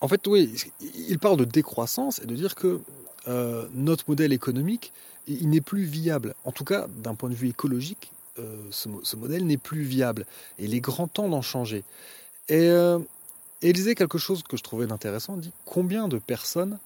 en 0.02 0.08
fait, 0.08 0.26
oui, 0.28 0.54
il 1.10 1.20
parle 1.20 1.38
de 1.38 1.46
décroissance 1.46 2.20
et 2.20 2.26
de 2.26 2.36
dire 2.36 2.56
que 2.56 2.82
euh, 3.28 3.68
notre 3.74 4.06
modèle 4.08 4.34
économique, 4.34 4.92
il 5.28 5.50
n'est 5.50 5.62
plus 5.62 5.84
viable. 5.84 6.36
En 6.44 6.52
tout 6.52 6.64
cas, 6.64 6.88
d'un 6.98 7.16
point 7.16 7.30
de 7.30 7.36
vue 7.36 7.50
écologique, 7.50 8.12
euh, 8.38 8.56
ce, 8.72 9.16
modèle 9.16 9.46
n'est 9.46 9.58
plus 9.58 9.84
viable. 9.84 10.26
Et 10.60 10.66
il 10.66 10.76
est 10.76 10.80
grand 10.80 11.08
temps 11.08 11.30
d'en 11.30 11.42
changer. 11.42 11.84
Et, 12.50 12.70
euh, 12.70 13.00
il 13.62 13.74
disait 13.74 13.96
quelque 13.96 14.18
chose 14.20 14.44
que 14.44 14.58
je 14.58 14.64
trouvais 14.64 14.92
intéressant. 14.92 15.36
Il 15.36 15.42
dit 15.42 15.54
combien 15.66 16.08
de 16.08 16.20
personnes 16.20 16.78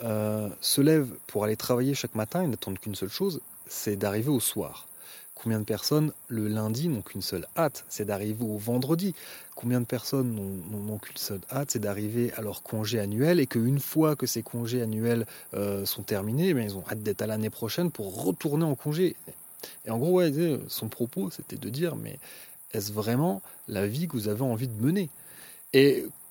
se 0.00 0.80
lèvent 0.80 1.12
pour 1.28 1.44
aller 1.44 1.54
travailler 1.54 1.94
chaque 1.94 2.16
matin 2.16 2.42
et 2.42 2.48
n'attendent 2.48 2.78
qu'une 2.80 2.96
seule 2.96 3.10
chose, 3.10 3.40
c'est 3.68 3.94
d'arriver 3.94 4.30
au 4.30 4.40
soir. 4.40 4.88
Combien 5.42 5.58
de 5.58 5.64
personnes 5.64 6.12
le 6.28 6.46
lundi 6.46 6.88
n'ont 6.88 7.02
qu'une 7.02 7.20
seule 7.20 7.48
hâte, 7.56 7.84
c'est 7.88 8.04
d'arriver 8.04 8.44
au 8.44 8.58
vendredi 8.58 9.12
Combien 9.56 9.80
de 9.80 9.86
personnes 9.86 10.36
n'ont 10.70 10.98
qu'une 10.98 11.16
seule 11.16 11.40
hâte, 11.50 11.72
c'est 11.72 11.80
d'arriver 11.80 12.32
à 12.34 12.42
leur 12.42 12.62
congé 12.62 13.00
annuel 13.00 13.40
et 13.40 13.48
qu'une 13.48 13.80
fois 13.80 14.14
que 14.14 14.26
ces 14.26 14.42
congés 14.42 14.82
annuels 14.82 15.26
euh, 15.54 15.84
sont 15.84 16.02
terminés, 16.02 16.50
eh 16.50 16.62
ils 16.62 16.76
ont 16.76 16.84
hâte 16.88 17.02
d'être 17.02 17.22
à 17.22 17.26
l'année 17.26 17.50
prochaine 17.50 17.90
pour 17.90 18.24
retourner 18.24 18.64
en 18.64 18.76
congé. 18.76 19.16
Et 19.84 19.90
en 19.90 19.98
gros, 19.98 20.22
son 20.68 20.88
propos, 20.88 21.30
c'était 21.30 21.56
de 21.56 21.68
dire, 21.68 21.96
mais 21.96 22.20
est-ce 22.72 22.92
vraiment 22.92 23.42
la 23.66 23.88
vie 23.88 24.06
que 24.06 24.12
vous 24.12 24.28
avez 24.28 24.42
envie 24.42 24.68
de 24.68 24.80
mener? 24.80 25.10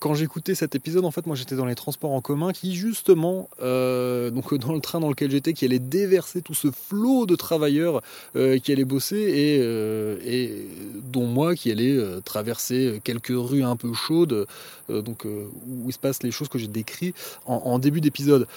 Quand 0.01 0.15
j'écoutais 0.15 0.55
cet 0.55 0.73
épisode, 0.73 1.05
en 1.05 1.11
fait, 1.11 1.27
moi 1.27 1.35
j'étais 1.35 1.55
dans 1.55 1.67
les 1.67 1.75
transports 1.75 2.11
en 2.11 2.21
commun 2.21 2.53
qui, 2.53 2.75
justement, 2.75 3.47
euh, 3.61 4.31
donc 4.31 4.51
dans 4.55 4.73
le 4.73 4.79
train 4.79 4.99
dans 4.99 5.09
lequel 5.09 5.29
j'étais, 5.29 5.53
qui 5.53 5.63
allait 5.63 5.77
déverser 5.77 6.41
tout 6.41 6.55
ce 6.55 6.71
flot 6.71 7.27
de 7.27 7.35
travailleurs 7.35 8.01
euh, 8.35 8.57
qui 8.57 8.71
allaient 8.71 8.83
bosser 8.83 9.17
et, 9.17 9.59
euh, 9.61 10.17
et, 10.25 10.67
dont 11.03 11.27
moi 11.27 11.53
qui 11.53 11.71
allais 11.71 11.99
traverser 12.25 12.99
quelques 13.03 13.27
rues 13.29 13.63
un 13.63 13.75
peu 13.75 13.93
chaudes, 13.93 14.47
donc 14.89 15.25
où 15.25 15.85
il 15.87 15.93
se 15.93 15.99
passe 15.99 16.23
les 16.23 16.31
choses 16.31 16.49
que 16.49 16.57
j'ai 16.57 16.67
décrites 16.67 17.15
en, 17.45 17.57
en 17.57 17.77
début 17.77 18.01
d'épisode. 18.01 18.47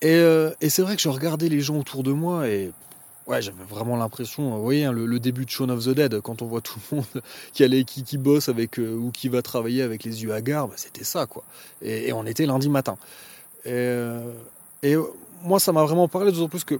Et, 0.00 0.16
et 0.60 0.70
c'est 0.70 0.80
vrai 0.80 0.96
que 0.96 1.02
je 1.02 1.10
regardais 1.10 1.50
les 1.50 1.60
gens 1.60 1.78
autour 1.78 2.02
de 2.02 2.12
moi 2.12 2.48
et 2.48 2.72
Ouais, 3.26 3.40
j'avais 3.40 3.64
vraiment 3.64 3.96
l'impression, 3.96 4.50
vous 4.50 4.62
voyez, 4.62 4.84
hein, 4.84 4.92
le, 4.92 5.18
début 5.18 5.46
de 5.46 5.50
Shaun 5.50 5.70
of 5.70 5.84
the 5.84 5.90
Dead, 5.90 6.20
quand 6.20 6.42
on 6.42 6.46
voit 6.46 6.60
tout 6.60 6.78
le 6.90 6.98
monde 6.98 7.06
qui, 7.54 7.64
allait, 7.64 7.84
qui, 7.84 8.04
qui 8.04 8.18
bosse 8.18 8.50
avec, 8.50 8.78
euh, 8.78 8.94
ou 8.94 9.10
qui 9.12 9.30
va 9.30 9.40
travailler 9.40 9.80
avec 9.80 10.04
les 10.04 10.22
yeux 10.22 10.34
hagards, 10.34 10.68
bah, 10.68 10.74
c'était 10.76 11.04
ça, 11.04 11.24
quoi. 11.24 11.42
Et, 11.80 12.12
on 12.12 12.26
était 12.26 12.44
lundi 12.44 12.68
matin. 12.68 12.98
Et, 13.64 13.70
euh, 13.72 14.30
moi, 15.42 15.58
ça 15.58 15.72
m'a 15.72 15.82
vraiment 15.84 16.06
parlé, 16.06 16.32
d'autant 16.32 16.50
plus 16.50 16.64
que 16.64 16.78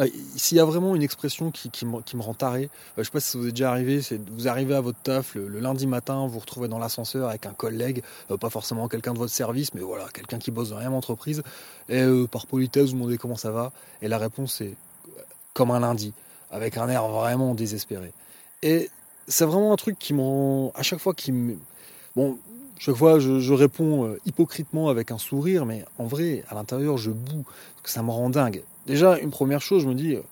euh, 0.00 0.06
s'il 0.36 0.56
y 0.56 0.60
a 0.60 0.64
vraiment 0.64 0.94
une 0.94 1.02
expression 1.02 1.50
qui, 1.50 1.70
qui, 1.70 1.86
me, 1.86 2.00
qui 2.02 2.16
me, 2.16 2.22
rend 2.22 2.34
taré, 2.34 2.70
je 2.96 3.02
sais 3.02 3.10
pas 3.10 3.20
si 3.20 3.32
ça 3.32 3.38
vous 3.38 3.48
est 3.48 3.50
déjà 3.50 3.70
arrivé, 3.70 4.00
c'est 4.00 4.18
vous 4.30 4.48
arrivez 4.48 4.74
à 4.74 4.80
votre 4.80 4.98
taf 5.02 5.34
le, 5.34 5.60
lundi 5.60 5.86
matin, 5.86 6.24
vous 6.26 6.30
vous 6.30 6.38
retrouvez 6.38 6.68
dans 6.68 6.78
l'ascenseur 6.78 7.28
avec 7.28 7.44
un 7.44 7.52
collègue, 7.52 8.02
pas 8.40 8.48
forcément 8.48 8.88
quelqu'un 8.88 9.12
de 9.12 9.18
votre 9.18 9.34
service, 9.34 9.74
mais 9.74 9.82
voilà, 9.82 10.06
quelqu'un 10.14 10.38
qui 10.38 10.50
bosse 10.50 10.70
dans 10.70 10.78
la 10.78 10.84
même 10.84 10.94
entreprise, 10.94 11.42
et 11.90 12.06
par 12.30 12.46
politesse 12.46 12.86
vous 12.86 12.94
demandez 12.94 13.18
comment 13.18 13.36
ça 13.36 13.50
va, 13.50 13.70
et 14.00 14.08
la 14.08 14.16
réponse 14.16 14.62
est 14.62 14.76
comme 15.54 15.70
un 15.70 15.80
lundi, 15.80 16.12
avec 16.50 16.76
un 16.76 16.88
air 16.88 17.08
vraiment 17.08 17.54
désespéré. 17.54 18.12
Et 18.62 18.90
c'est 19.28 19.44
vraiment 19.44 19.72
un 19.72 19.76
truc 19.76 19.98
qui 19.98 20.14
me 20.14 20.68
à 20.74 20.82
chaque 20.82 21.00
fois 21.00 21.14
qui 21.14 21.32
me, 21.32 21.56
bon, 22.16 22.38
chaque 22.78 22.96
fois 22.96 23.18
je, 23.18 23.52
réponds 23.52 24.06
euh, 24.06 24.20
hypocritement 24.26 24.88
avec 24.88 25.10
un 25.10 25.18
sourire, 25.18 25.66
mais 25.66 25.84
en 25.98 26.06
vrai, 26.06 26.44
à 26.48 26.54
l'intérieur, 26.54 26.98
je 26.98 27.10
boue, 27.10 27.44
parce 27.44 27.82
que 27.82 27.90
ça 27.90 28.02
me 28.02 28.10
rend 28.10 28.30
dingue. 28.30 28.64
Déjà, 28.86 29.18
une 29.18 29.30
première 29.30 29.62
chose, 29.62 29.82
je 29.82 29.88
me 29.88 29.94
dis, 29.94 30.16
euh, 30.16 30.22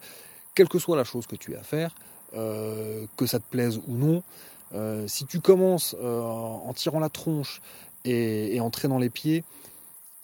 quelle 0.54 0.68
que 0.68 0.78
soit 0.78 0.96
la 0.96 1.04
chose 1.04 1.26
que 1.26 1.36
tu 1.36 1.54
as 1.54 1.60
à 1.60 1.62
faire, 1.62 1.94
que 2.32 3.26
ça 3.26 3.40
te 3.40 3.44
plaise 3.50 3.80
ou 3.88 3.96
non. 3.96 4.22
si 5.08 5.26
tu 5.26 5.40
commences 5.40 5.96
en 6.00 6.72
tirant 6.74 7.00
la 7.00 7.08
tronche 7.08 7.60
et, 8.04 8.54
et 8.54 8.60
en 8.60 8.70
traînant 8.70 8.98
les 8.98 9.10
pieds, 9.10 9.42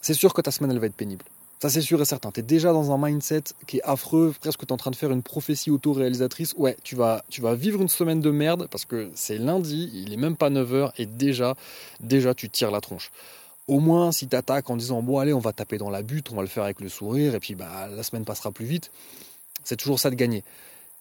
c'est 0.00 0.14
sûr 0.14 0.32
que 0.32 0.40
ta 0.40 0.52
semaine 0.52 0.70
elle 0.70 0.78
va 0.78 0.86
être 0.86 0.94
pénible. 0.94 1.24
Ça, 1.60 1.70
c'est 1.70 1.80
sûr 1.80 2.00
et 2.02 2.04
certain. 2.04 2.30
Tu 2.30 2.40
es 2.40 2.42
déjà 2.42 2.72
dans 2.72 2.92
un 2.92 2.98
mindset 2.98 3.44
qui 3.66 3.78
est 3.78 3.82
affreux, 3.82 4.34
presque 4.40 4.60
tu 4.60 4.66
es 4.66 4.72
en 4.72 4.76
train 4.76 4.90
de 4.90 4.96
faire 4.96 5.10
une 5.10 5.22
prophétie 5.22 5.70
auto-réalisatrice. 5.70 6.54
Ouais, 6.58 6.76
tu 6.82 6.96
vas, 6.96 7.24
tu 7.30 7.40
vas 7.40 7.54
vivre 7.54 7.80
une 7.80 7.88
semaine 7.88 8.20
de 8.20 8.30
merde 8.30 8.68
parce 8.70 8.84
que 8.84 9.10
c'est 9.14 9.38
lundi, 9.38 9.90
il 9.94 10.12
est 10.12 10.18
même 10.18 10.36
pas 10.36 10.50
9h 10.50 10.92
et 10.98 11.06
déjà, 11.06 11.56
déjà, 12.00 12.34
tu 12.34 12.50
tires 12.50 12.70
la 12.70 12.82
tronche. 12.82 13.10
Au 13.68 13.80
moins, 13.80 14.12
si 14.12 14.28
tu 14.28 14.36
attaques 14.36 14.68
en 14.68 14.76
disant 14.76 15.02
bon, 15.02 15.18
allez, 15.18 15.32
on 15.32 15.38
va 15.38 15.54
taper 15.54 15.78
dans 15.78 15.88
la 15.88 16.02
butte, 16.02 16.30
on 16.30 16.36
va 16.36 16.42
le 16.42 16.48
faire 16.48 16.64
avec 16.64 16.80
le 16.80 16.90
sourire 16.90 17.34
et 17.34 17.40
puis 17.40 17.54
bah, 17.54 17.88
la 17.88 18.02
semaine 18.02 18.26
passera 18.26 18.52
plus 18.52 18.66
vite, 18.66 18.90
c'est 19.64 19.76
toujours 19.76 19.98
ça 19.98 20.10
de 20.10 20.14
gagner. 20.14 20.44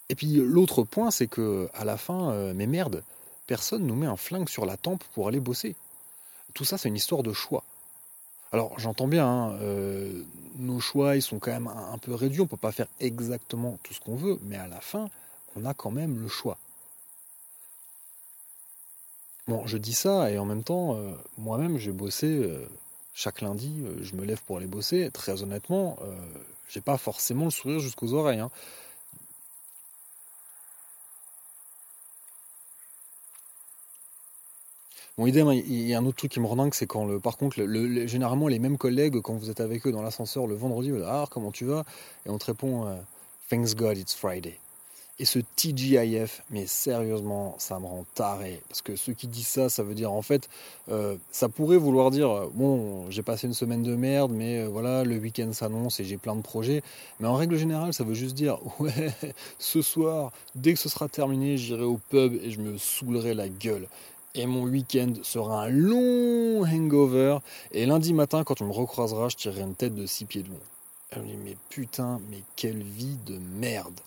Et 0.08 0.16
puis 0.16 0.36
l'autre 0.36 0.84
point, 0.84 1.12
c'est 1.12 1.28
que 1.28 1.70
à 1.74 1.84
la 1.84 1.98
fin, 1.98 2.32
euh, 2.32 2.54
mais 2.56 2.66
merde, 2.66 3.04
personne 3.46 3.86
nous 3.86 3.96
met 3.96 4.08
un 4.08 4.18
flingue 4.18 4.48
sur 4.48 4.66
la 4.66 4.78
tempe 4.78 5.04
pour 5.14 5.28
aller 5.28 5.42
bosser. 5.42 5.76
Tout 6.54 6.64
ça, 6.64 6.78
c'est 6.78 6.88
une 6.88 6.96
histoire 6.96 7.24
de 7.24 7.34
choix. 7.34 7.64
Alors 8.56 8.80
j'entends 8.80 9.10
bien, 9.10 9.28
hein, 9.28 9.58
euh, 9.64 10.24
nos 10.60 10.80
choix 10.80 11.18
ils 11.18 11.22
sont 11.22 11.40
quand 11.40 11.52
même 11.52 11.68
un, 11.68 11.98
peu 11.98 12.16
réduits, 12.16 12.40
on 12.40 12.46
ne 12.46 12.48
peut 12.48 12.56
pas 12.56 12.72
faire 12.72 12.88
exactement 13.02 13.78
tout 13.84 13.94
ce 13.94 14.00
qu'on 14.00 14.16
veut, 14.16 14.40
mais 14.44 14.56
à 14.56 14.70
la 14.70 14.80
fin, 14.80 15.10
on 15.58 15.66
a 15.66 15.74
quand 15.74 15.92
même 15.92 16.22
le 16.22 16.30
choix. 16.30 16.58
Bon, 19.50 19.68
je 19.68 19.78
dis 19.78 19.94
ça 19.94 20.32
et 20.32 20.38
en 20.38 20.46
même 20.46 20.64
temps, 20.64 20.96
euh, 20.96 21.12
moi-même 21.38 21.78
j'ai 21.78 21.92
bossé 21.92 22.28
euh, 22.28 22.66
chaque 23.14 23.42
lundi, 23.42 23.84
je 24.00 24.16
me 24.16 24.24
lève 24.24 24.42
pour 24.48 24.56
aller 24.56 24.68
bosser. 24.68 25.12
Très 25.12 25.44
honnêtement, 25.44 25.98
j'ai 26.70 26.80
pas 26.80 26.98
forcément 26.98 27.44
le 27.44 27.52
sourire 27.52 27.80
jusqu'aux 27.80 28.14
oreilles. 28.14 28.40
Hein. 28.40 28.52
Bon, 35.18 35.28
idem, 35.28 35.50
il 35.54 35.88
y 35.88 35.94
a 35.94 36.00
un 36.00 36.06
autre 36.06 36.18
truc 36.18 36.32
qui 36.32 36.42
me 36.42 36.46
rend 36.46 36.58
dingue, 36.58 36.74
c'est 36.74 36.88
quand, 36.88 37.06
le, 37.06 37.22
par 37.22 37.38
contre, 37.38 37.62
le, 37.62 38.06
généralement, 38.06 38.50
les 38.50 38.60
mêmes 38.60 38.78
collègues, 38.78 39.22
quand 39.22 39.34
vous 39.36 39.50
êtes 39.50 39.62
avec 39.62 39.88
eux 39.88 39.94
dans 39.94 40.02
l'ascenseur 40.02 40.46
le 40.46 40.56
vendredi, 40.56 40.92
vous 40.92 41.02
ah, 41.06 41.26
comment 41.32 41.52
tu 41.52 41.64
vas? 41.64 41.86
Et 42.26 42.30
on 42.30 42.38
te 42.38 42.48
répond, 42.48 42.86
euh, 42.86 42.96
thanks 43.50 43.76
God, 43.76 43.98
it's 43.98 44.14
Friday. 44.14 44.60
Et 45.18 45.24
ce 45.24 45.40
TGIF, 45.40 46.44
mais 46.50 46.66
sérieusement, 46.66 47.56
ça 47.60 47.80
me 47.80 47.86
rend 47.86 48.06
taré. 48.14 48.62
Parce 48.68 48.82
que 48.82 48.98
ceux 48.98 49.14
qui 49.14 49.28
disent 49.28 49.48
ça, 49.48 49.70
ça 49.70 49.84
veut 49.84 49.96
dire, 49.96 50.12
en 50.12 50.22
fait, 50.22 50.50
euh, 50.90 51.16
ça 51.32 51.48
pourrait 51.48 51.78
vouloir 51.78 52.12
dire, 52.12 52.50
bon, 52.54 53.10
j'ai 53.10 53.24
passé 53.24 53.48
une 53.48 53.54
semaine 53.54 53.84
de 53.84 53.96
merde, 53.96 54.34
mais 54.34 54.64
euh, 54.64 54.68
voilà, 54.68 55.06
le 55.06 55.16
week-end 55.16 55.54
s'annonce 55.54 56.02
et 56.02 56.04
j'ai 56.04 56.18
plein 56.18 56.36
de 56.36 56.42
projets. 56.42 56.84
Mais 57.22 57.30
en 57.30 57.36
règle 57.36 57.56
générale, 57.56 57.94
ça 57.94 58.04
veut 58.04 58.16
juste 58.16 58.36
dire, 58.36 58.60
ouais, 58.82 59.14
ce 59.60 59.82
soir, 59.82 60.34
dès 60.56 60.74
que 60.74 60.80
ce 60.80 60.90
sera 60.90 61.08
terminé, 61.08 61.56
j'irai 61.56 61.86
au 61.86 62.02
pub 62.10 62.34
et 62.44 62.52
je 62.52 62.60
me 62.60 62.78
saoulerai 62.78 63.34
la 63.34 63.48
gueule 63.48 63.88
et 64.36 64.46
mon 64.46 64.64
week-end 64.64 65.14
sera 65.24 65.64
un 65.64 65.70
long 65.70 66.64
hangover. 66.64 67.40
Et 67.72 67.86
lundi 67.86 68.14
matin, 68.14 68.44
quand 68.44 68.62
on 68.62 68.66
me 68.66 68.74
recroisera, 68.74 69.30
je 69.30 69.38
tirerai 69.38 69.62
une 69.62 69.76
tête 69.76 69.96
de 69.96 70.06
six 70.06 70.26
pieds 70.26 70.44
de 70.44 70.50
long. 70.50 70.60
Elle 71.12 71.22
me 71.22 71.28
dit, 71.28 71.38
mais 71.44 71.58
putain, 71.70 72.20
mais 72.30 72.42
quelle 72.56 72.84
vie 72.84 73.18
de 73.26 73.38
merde. 73.38 74.00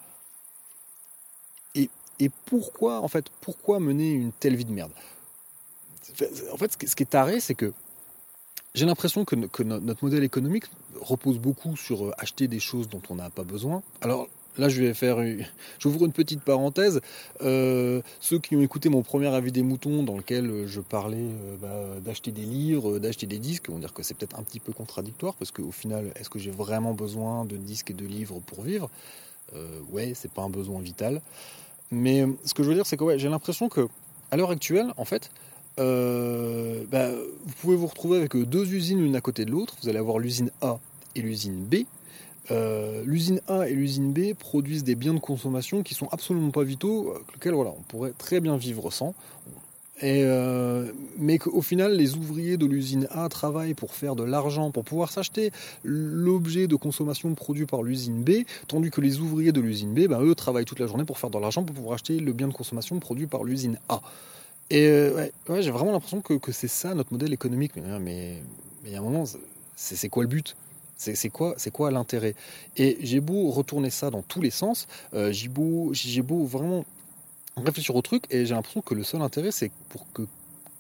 Et, 1.75 1.89
et 2.21 2.31
pourquoi, 2.47 3.01
en 3.01 3.09
fait, 3.09 3.27
pourquoi 3.41 3.81
mener 3.81 4.13
une 4.13 4.33
telle 4.33 4.57
vie 4.57 4.67
de 4.67 4.73
merde? 4.73 4.93
En 6.53 6.57
fait, 6.57 6.73
ce 6.73 6.95
qui 6.95 7.03
est 7.03 7.07
taré, 7.07 7.41
c'est 7.41 7.55
que 7.55 7.73
j'ai 8.75 8.87
l'impression 8.87 9.25
que, 9.25 9.35
que, 9.35 9.63
notre 9.63 10.05
modèle 10.05 10.25
économique 10.25 10.65
repose 11.01 11.39
beaucoup 11.39 11.77
sur 11.77 12.07
euh, 12.07 12.13
acheter 12.19 12.49
des 12.49 12.61
choses 12.61 12.89
dont 12.89 13.03
on 13.09 13.15
n'a 13.17 13.31
pas 13.31 13.45
besoin. 13.45 13.83
Alors, 14.01 14.29
Là, 14.59 14.69
je 14.69 14.83
vais 14.83 14.93
faire, 14.93 15.19
j'ouvre 15.79 16.05
une 16.05 16.13
petite 16.13 16.43
parenthèse. 16.43 17.01
Euh, 17.43 18.03
ceux 18.21 18.39
qui 18.39 18.57
ont 18.57 18.61
écouté 18.63 18.89
mon 18.89 19.03
premier 19.03 19.29
avis 19.29 19.53
des 19.53 19.63
moutons, 19.63 20.03
dans 20.03 20.17
lequel 20.17 20.51
euh, 20.51 20.67
je 20.67 20.81
parlais 20.81 21.17
euh, 21.17 21.57
bah, 21.63 22.01
d'acheter 22.01 22.33
des 22.33 22.43
livres, 22.43 22.99
d'acheter 22.99 23.27
des 23.27 23.39
disques, 23.39 23.71
vont 23.71 23.79
dire 23.79 23.95
que 23.95 24.03
c'est 24.03 24.15
peut-être 24.15 24.39
un 24.39 24.43
petit 24.43 24.61
peu 24.61 24.73
contradictoire, 24.73 25.35
parce 25.35 25.53
qu'au 25.53 25.71
final, 25.71 26.13
est-ce 26.17 26.29
que 26.29 26.39
j'ai 26.39 26.51
vraiment 26.51 26.93
besoin 26.93 27.45
de 27.45 27.57
disques 27.57 27.93
et 27.93 27.95
de 27.95 28.05
livres 28.05 28.41
pour 28.47 28.63
vivre? 28.63 28.91
Euh, 29.55 29.81
Ouais, 29.91 30.13
c'est 30.15 30.31
pas 30.31 30.43
un 30.43 30.51
besoin 30.51 30.81
vital. 30.81 31.23
Mais 31.91 32.27
ce 32.45 32.53
que 32.53 32.63
je 32.63 32.69
veux 32.69 32.75
dire, 32.75 32.85
c'est 32.87 32.97
que 32.97 33.05
ouais, 33.05 33.19
j'ai 33.19 33.29
l'impression 33.29 33.69
que 33.69 33.89
à 34.31 34.37
l'heure 34.37 34.51
actuelle, 34.51 34.93
en 34.99 35.05
fait, 35.07 35.31
bah, 35.79 37.11
vous 37.13 37.55
pouvez 37.61 37.77
vous 37.77 37.87
retrouver 37.87 38.19
avec 38.19 38.37
deux 38.37 38.75
usines 38.75 39.01
l'une 39.01 39.17
à 39.17 39.21
côté 39.21 39.45
de 39.45 39.51
l'autre. 39.51 39.75
Vous 39.83 39.89
allez 39.89 39.99
avoir 39.99 40.19
l'usine 40.19 40.51
A 40.61 40.79
et 41.15 41.23
l'usine 41.23 41.65
B. 41.65 41.87
Euh, 42.51 43.03
l'usine 43.05 43.41
A 43.49 43.69
et 43.69 43.75
l'usine 43.75 44.13
B 44.13 44.35
produisent 44.35 44.85
des 44.85 44.95
biens 44.95 45.15
de 45.15 45.19
consommation 45.19 45.83
qui 45.83 45.95
sont 45.95 46.09
absolument 46.13 46.51
pas 46.51 46.63
vitaux, 46.63 47.13
avec 47.15 47.35
lesquels 47.35 47.55
voilà, 47.55 47.71
on 47.71 47.83
pourrait 47.83 48.13
très 48.17 48.41
bien 48.41 48.57
vivre 48.57 48.91
sans. 48.91 49.15
Euh, 50.05 50.93
mais 51.19 51.39
qu'au 51.39 51.63
final, 51.63 51.97
les 51.97 52.15
ouvriers 52.15 52.57
de 52.57 52.67
l'usine 52.67 53.09
A 53.11 53.29
travaillent 53.29 53.75
pour 53.75 53.95
faire 53.95 54.15
de 54.15 54.23
l'argent, 54.23 54.71
pour 54.71 54.85
pouvoir 54.85 55.11
s'acheter 55.11 55.51
l'objet 55.83 56.67
de 56.69 56.77
consommation 56.77 57.35
produit 57.35 57.67
par 57.67 57.83
l'usine 57.83 58.23
B, 58.23 58.45
tandis 58.69 58.91
que 58.91 59.01
les 59.01 59.19
ouvriers 59.19 59.53
de 59.53 59.61
l'usine 59.61 59.93
B, 59.93 60.07
ben, 60.07 60.23
eux, 60.23 60.35
travaillent 60.35 60.65
toute 60.65 60.79
la 60.79 60.87
journée 60.87 61.05
pour 61.05 61.19
faire 61.19 61.31
de 61.31 61.39
l'argent, 61.39 61.65
pour 61.65 61.75
pouvoir 61.75 61.95
acheter 61.95 62.21
le 62.21 62.33
bien 62.33 62.49
de 62.49 62.53
consommation 62.53 62.99
produit 63.01 63.27
par 63.27 63.45
l'usine 63.45 63.79
A. 63.89 64.01
Et 64.71 64.87
euh, 64.87 65.27
j'ai 65.61 65.71
vraiment 65.71 65.93
l'impression 65.93 66.21
que, 66.21 66.53
c'est 66.53 66.69
ça 66.69 66.95
notre 66.95 67.13
modèle 67.13 67.33
économique. 67.33 67.73
Mais, 67.77 67.99
mais, 67.99 68.43
mais 68.85 68.95
a 68.95 68.99
un 68.99 69.03
moment, 69.03 69.25
c'est 69.75 70.09
quoi 70.09 70.23
le 70.23 70.29
but? 70.29 70.55
C'est 70.99 71.29
quoi, 71.29 71.55
c'est 71.57 71.71
quoi 71.71 71.91
l'intérêt? 71.91 72.35
Et 72.77 72.99
j'ai 73.01 73.21
beau 73.21 73.51
retourner 73.51 73.91
ça 73.91 74.11
dans 74.11 74.23
tous 74.23 74.43
les 74.43 74.51
sens, 74.51 74.89
euh, 75.15 75.33
j'ai 75.33 75.49
beau, 75.49 75.93
beau 76.25 76.45
vraiment 76.45 76.85
réfléchir 77.57 77.95
au 77.95 78.03
truc, 78.03 78.25
et 78.31 78.47
j'ai 78.47 78.55
l'impression 78.55 78.83
que 78.83 78.95
le 78.95 79.05
seul 79.05 79.23
intérêt, 79.23 79.53
c'est 79.53 79.71
pour 79.91 80.05
que 80.13 80.23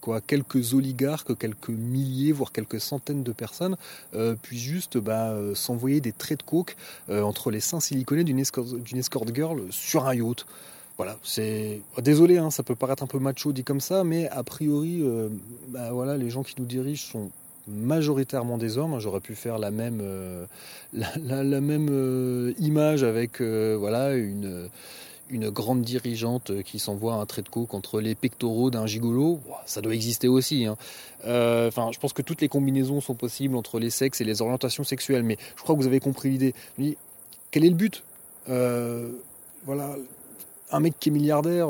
quoi, 0.00 0.20
quelques 0.20 0.74
oligarques, 0.74 1.36
quelques 1.38 1.70
milliers, 1.70 2.32
voire 2.32 2.50
quelques 2.52 2.80
centaines 2.80 3.22
de 3.22 3.32
personnes 3.32 3.76
euh, 4.14 4.34
puissent 4.34 4.60
juste 4.60 4.98
bah, 4.98 5.30
euh, 5.30 5.54
s'envoyer 5.54 6.00
des 6.00 6.12
traits 6.12 6.40
de 6.40 6.44
coke 6.44 6.76
entre 7.10 7.50
les 7.50 7.60
seins 7.60 7.80
siliconés 7.80 8.24
d'une 8.24 8.38
escort, 8.40 8.66
escort 8.94 9.24
girl 9.32 9.62
sur 9.70 10.06
un 10.06 10.14
yacht. 10.14 10.46
Voilà, 10.96 11.16
c'est 11.22 11.80
désolé, 12.02 12.38
hein, 12.38 12.50
ça 12.50 12.64
peut 12.64 12.74
paraître 12.74 13.04
un 13.04 13.06
peu 13.06 13.20
macho 13.20 13.52
dit 13.52 13.62
comme 13.62 13.80
ça, 13.80 14.02
mais 14.02 14.28
a 14.30 14.42
priori, 14.42 15.00
bah, 15.68 15.92
voilà, 15.92 16.16
les 16.16 16.28
gens 16.28 16.42
qui 16.42 16.56
nous 16.58 16.66
dirigent 16.66 17.06
sont 17.12 17.30
majoritairement 17.68 18.58
des 18.58 18.78
hommes. 18.78 18.98
J'aurais 18.98 19.20
pu 19.20 19.34
faire 19.34 19.58
la 19.58 19.70
même, 19.70 20.00
euh, 20.02 20.46
euh, 20.94 22.52
image 22.58 23.02
avec 23.02 23.40
euh, 23.40 23.76
voilà 23.78 24.14
une, 24.14 24.68
grande 25.30 25.82
dirigeante 25.82 26.62
qui 26.62 26.78
s'envoie 26.78 27.14
un 27.14 27.26
trait 27.26 27.42
de 27.42 27.48
coke 27.50 27.68
contre 27.68 28.00
les 28.00 28.14
pectoraux 28.14 28.70
d'un 28.70 28.86
gigolo. 28.86 29.40
Ça 29.66 29.82
doit 29.82 29.94
exister 29.94 30.26
aussi. 30.26 30.64
Hein. 30.66 30.76
Enfin, 31.24 31.90
je 31.92 31.98
pense 31.98 32.14
que 32.14 32.22
toutes 32.22 32.40
les 32.40 32.48
combinaisons 32.48 33.02
sont 33.02 33.14
possibles 33.14 33.54
entre 33.54 33.78
les 33.78 33.90
sexes 33.90 34.22
et 34.22 34.24
les 34.24 34.40
orientations 34.40 34.84
sexuelles. 34.84 35.24
Mais 35.24 35.36
je 35.56 35.62
crois 35.62 35.74
que 35.74 35.80
vous 35.80 35.86
avez 35.86 36.00
compris 36.00 36.30
l'idée. 36.30 36.54
Quel 37.50 37.64
est 37.64 37.68
le 37.68 37.74
but? 37.74 38.02
Voilà, 38.46 39.96
un 40.70 40.80
mec 40.80 40.94
qui 40.98 41.10
est 41.10 41.12
milliardaire, 41.12 41.68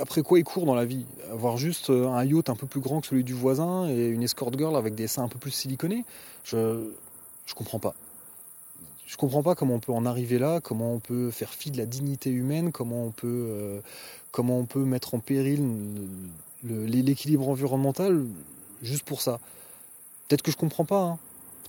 après 0.00 0.22
quoi 0.22 0.38
il 0.38 0.44
court 0.44 0.66
dans 0.66 0.74
la 0.74 0.84
vie 0.84 1.04
Avoir 1.30 1.56
juste 1.56 1.90
euh, 1.90 2.08
un 2.08 2.24
yacht 2.24 2.48
un 2.48 2.56
peu 2.56 2.66
plus 2.66 2.80
grand 2.80 3.00
que 3.00 3.06
celui 3.06 3.24
du 3.24 3.34
voisin 3.34 3.88
et 3.88 4.06
une 4.06 4.22
escort 4.22 4.52
girl 4.56 4.76
avec 4.76 4.94
des 4.94 5.06
seins 5.06 5.24
un 5.24 5.28
peu 5.28 5.38
plus 5.38 5.50
siliconés 5.50 6.04
Je 6.44 6.90
je 7.46 7.54
comprends 7.54 7.78
pas. 7.78 7.94
Je 9.06 9.16
comprends 9.16 9.42
pas 9.42 9.54
comment 9.54 9.74
on 9.74 9.80
peut 9.80 9.92
en 9.92 10.06
arriver 10.06 10.38
là, 10.38 10.60
comment 10.60 10.94
on 10.94 10.98
peut 10.98 11.30
faire 11.30 11.50
fi 11.50 11.70
de 11.70 11.76
la 11.76 11.84
dignité 11.84 12.30
humaine, 12.30 12.72
comment 12.72 13.04
on 13.04 13.10
peut 13.10 13.28
euh, 13.50 13.80
mettre 14.76 15.14
en 15.14 15.18
péril 15.18 15.60
l'équilibre 16.64 17.48
environnemental 17.48 18.24
juste 18.82 19.04
pour 19.04 19.20
ça. 19.20 19.38
Peut-être 20.28 20.42
que 20.42 20.50
je 20.50 20.56
comprends 20.56 20.84
pas. 20.84 21.02
Hein. 21.02 21.18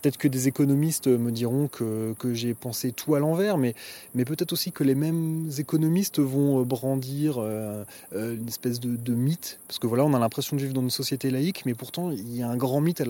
Peut-être 0.03 0.17
que 0.17 0.27
des 0.27 0.49
économistes 0.49 1.07
me 1.07 1.31
diront 1.31 1.69
que, 1.69 2.13
j'ai 2.33 2.53
pensé 2.53 2.91
tout 2.91 3.15
à 3.15 3.19
l'envers, 3.19 3.57
mais, 3.57 3.73
peut-être 4.13 4.51
aussi 4.51 4.73
que 4.73 4.83
les 4.83 4.95
mêmes 4.95 5.49
économistes 5.59 6.19
vont 6.19 6.59
euh, 6.59 6.65
brandir 6.65 7.37
euh, 7.37 7.85
euh, 8.13 8.35
une 8.35 8.49
espèce 8.49 8.81
de, 8.81 9.13
mythe. 9.13 9.59
Parce 9.65 9.79
que 9.79 9.87
voilà, 9.87 10.03
on 10.03 10.13
a 10.13 10.19
l'impression 10.19 10.57
de 10.57 10.61
vivre 10.61 10.73
dans 10.73 10.81
une 10.81 10.89
société 10.89 11.31
laïque, 11.31 11.65
mais 11.65 11.73
pourtant, 11.73 12.11
il 12.11 12.35
y 12.35 12.43
a 12.43 12.49
un 12.49 12.57
grand 12.57 12.81
mythe 12.81 13.01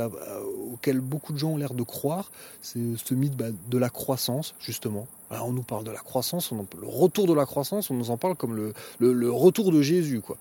auquel 0.71 0.99
beaucoup 0.99 1.33
de 1.33 1.39
gens 1.39 1.53
ont 1.53 1.57
l'air 1.57 1.73
de 1.73 1.81
croire. 1.81 2.31
C'est 2.61 2.95
ce 3.03 3.15
mythe 3.15 3.35
bah, 3.35 3.47
de 3.71 3.77
la 3.79 3.89
croissance, 3.89 4.53
justement. 4.59 5.07
on 5.31 5.51
nous 5.51 5.63
parle 5.63 5.85
de 5.85 5.91
la 5.91 5.97
croissance, 5.97 6.51
on 6.51 6.63
le 6.79 6.87
retour 6.87 7.25
de 7.25 7.33
la 7.33 7.47
croissance, 7.47 7.89
on 7.89 7.95
nous 7.95 8.11
en 8.11 8.17
parle 8.17 8.35
comme 8.35 8.55
le, 8.55 8.73
le 8.99 9.31
retour 9.31 9.71
de 9.71 9.81
Jésus, 9.81 10.21
quoi. 10.21 10.37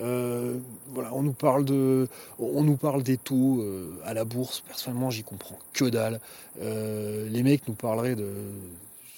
Euh, 0.00 0.58
voilà, 0.88 1.12
on 1.14 1.22
nous 1.22 1.32
parle 1.32 1.64
de, 1.64 2.08
on 2.38 2.62
nous 2.62 2.76
parle 2.76 3.02
des 3.02 3.16
taux 3.16 3.60
euh, 3.60 3.90
à 4.04 4.14
la 4.14 4.24
bourse. 4.24 4.60
Personnellement, 4.60 5.10
j'y 5.10 5.22
comprends 5.22 5.58
que 5.72 5.84
dalle. 5.84 6.20
Euh, 6.62 7.28
les 7.28 7.42
mecs 7.42 7.66
nous 7.68 7.74
parleraient 7.74 8.16
de, 8.16 8.28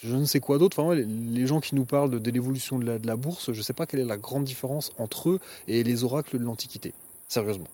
je 0.02 0.16
ne 0.16 0.24
sais 0.24 0.40
quoi 0.40 0.58
d'autre. 0.58 0.78
Enfin, 0.80 0.94
les, 0.94 1.46
gens 1.46 1.60
qui 1.60 1.74
nous 1.74 1.84
parlent 1.84 2.20
de, 2.20 2.30
l'évolution 2.30 2.78
de 2.78 3.00
la, 3.04 3.16
bourse, 3.16 3.52
je 3.52 3.58
ne 3.58 3.62
sais 3.62 3.72
pas 3.72 3.86
quelle 3.86 4.00
est 4.00 4.04
la 4.04 4.16
grande 4.16 4.44
différence 4.44 4.92
entre 4.98 5.30
eux 5.30 5.40
et 5.68 5.82
les 5.84 6.04
oracles 6.04 6.38
de 6.38 6.44
l'Antiquité. 6.44 6.92
Sérieusement. 7.28 7.68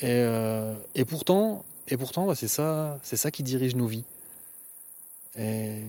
Et, 0.00 1.04
pourtant, 1.06 1.64
et 1.88 1.96
pourtant, 1.96 2.26
bah, 2.26 2.34
c'est 2.34 2.48
ça, 2.48 2.98
c'est 3.02 3.16
ça 3.16 3.30
qui 3.30 3.42
dirige 3.42 3.74
nos 3.74 3.86
vies. 3.86 4.04
Et 5.36 5.82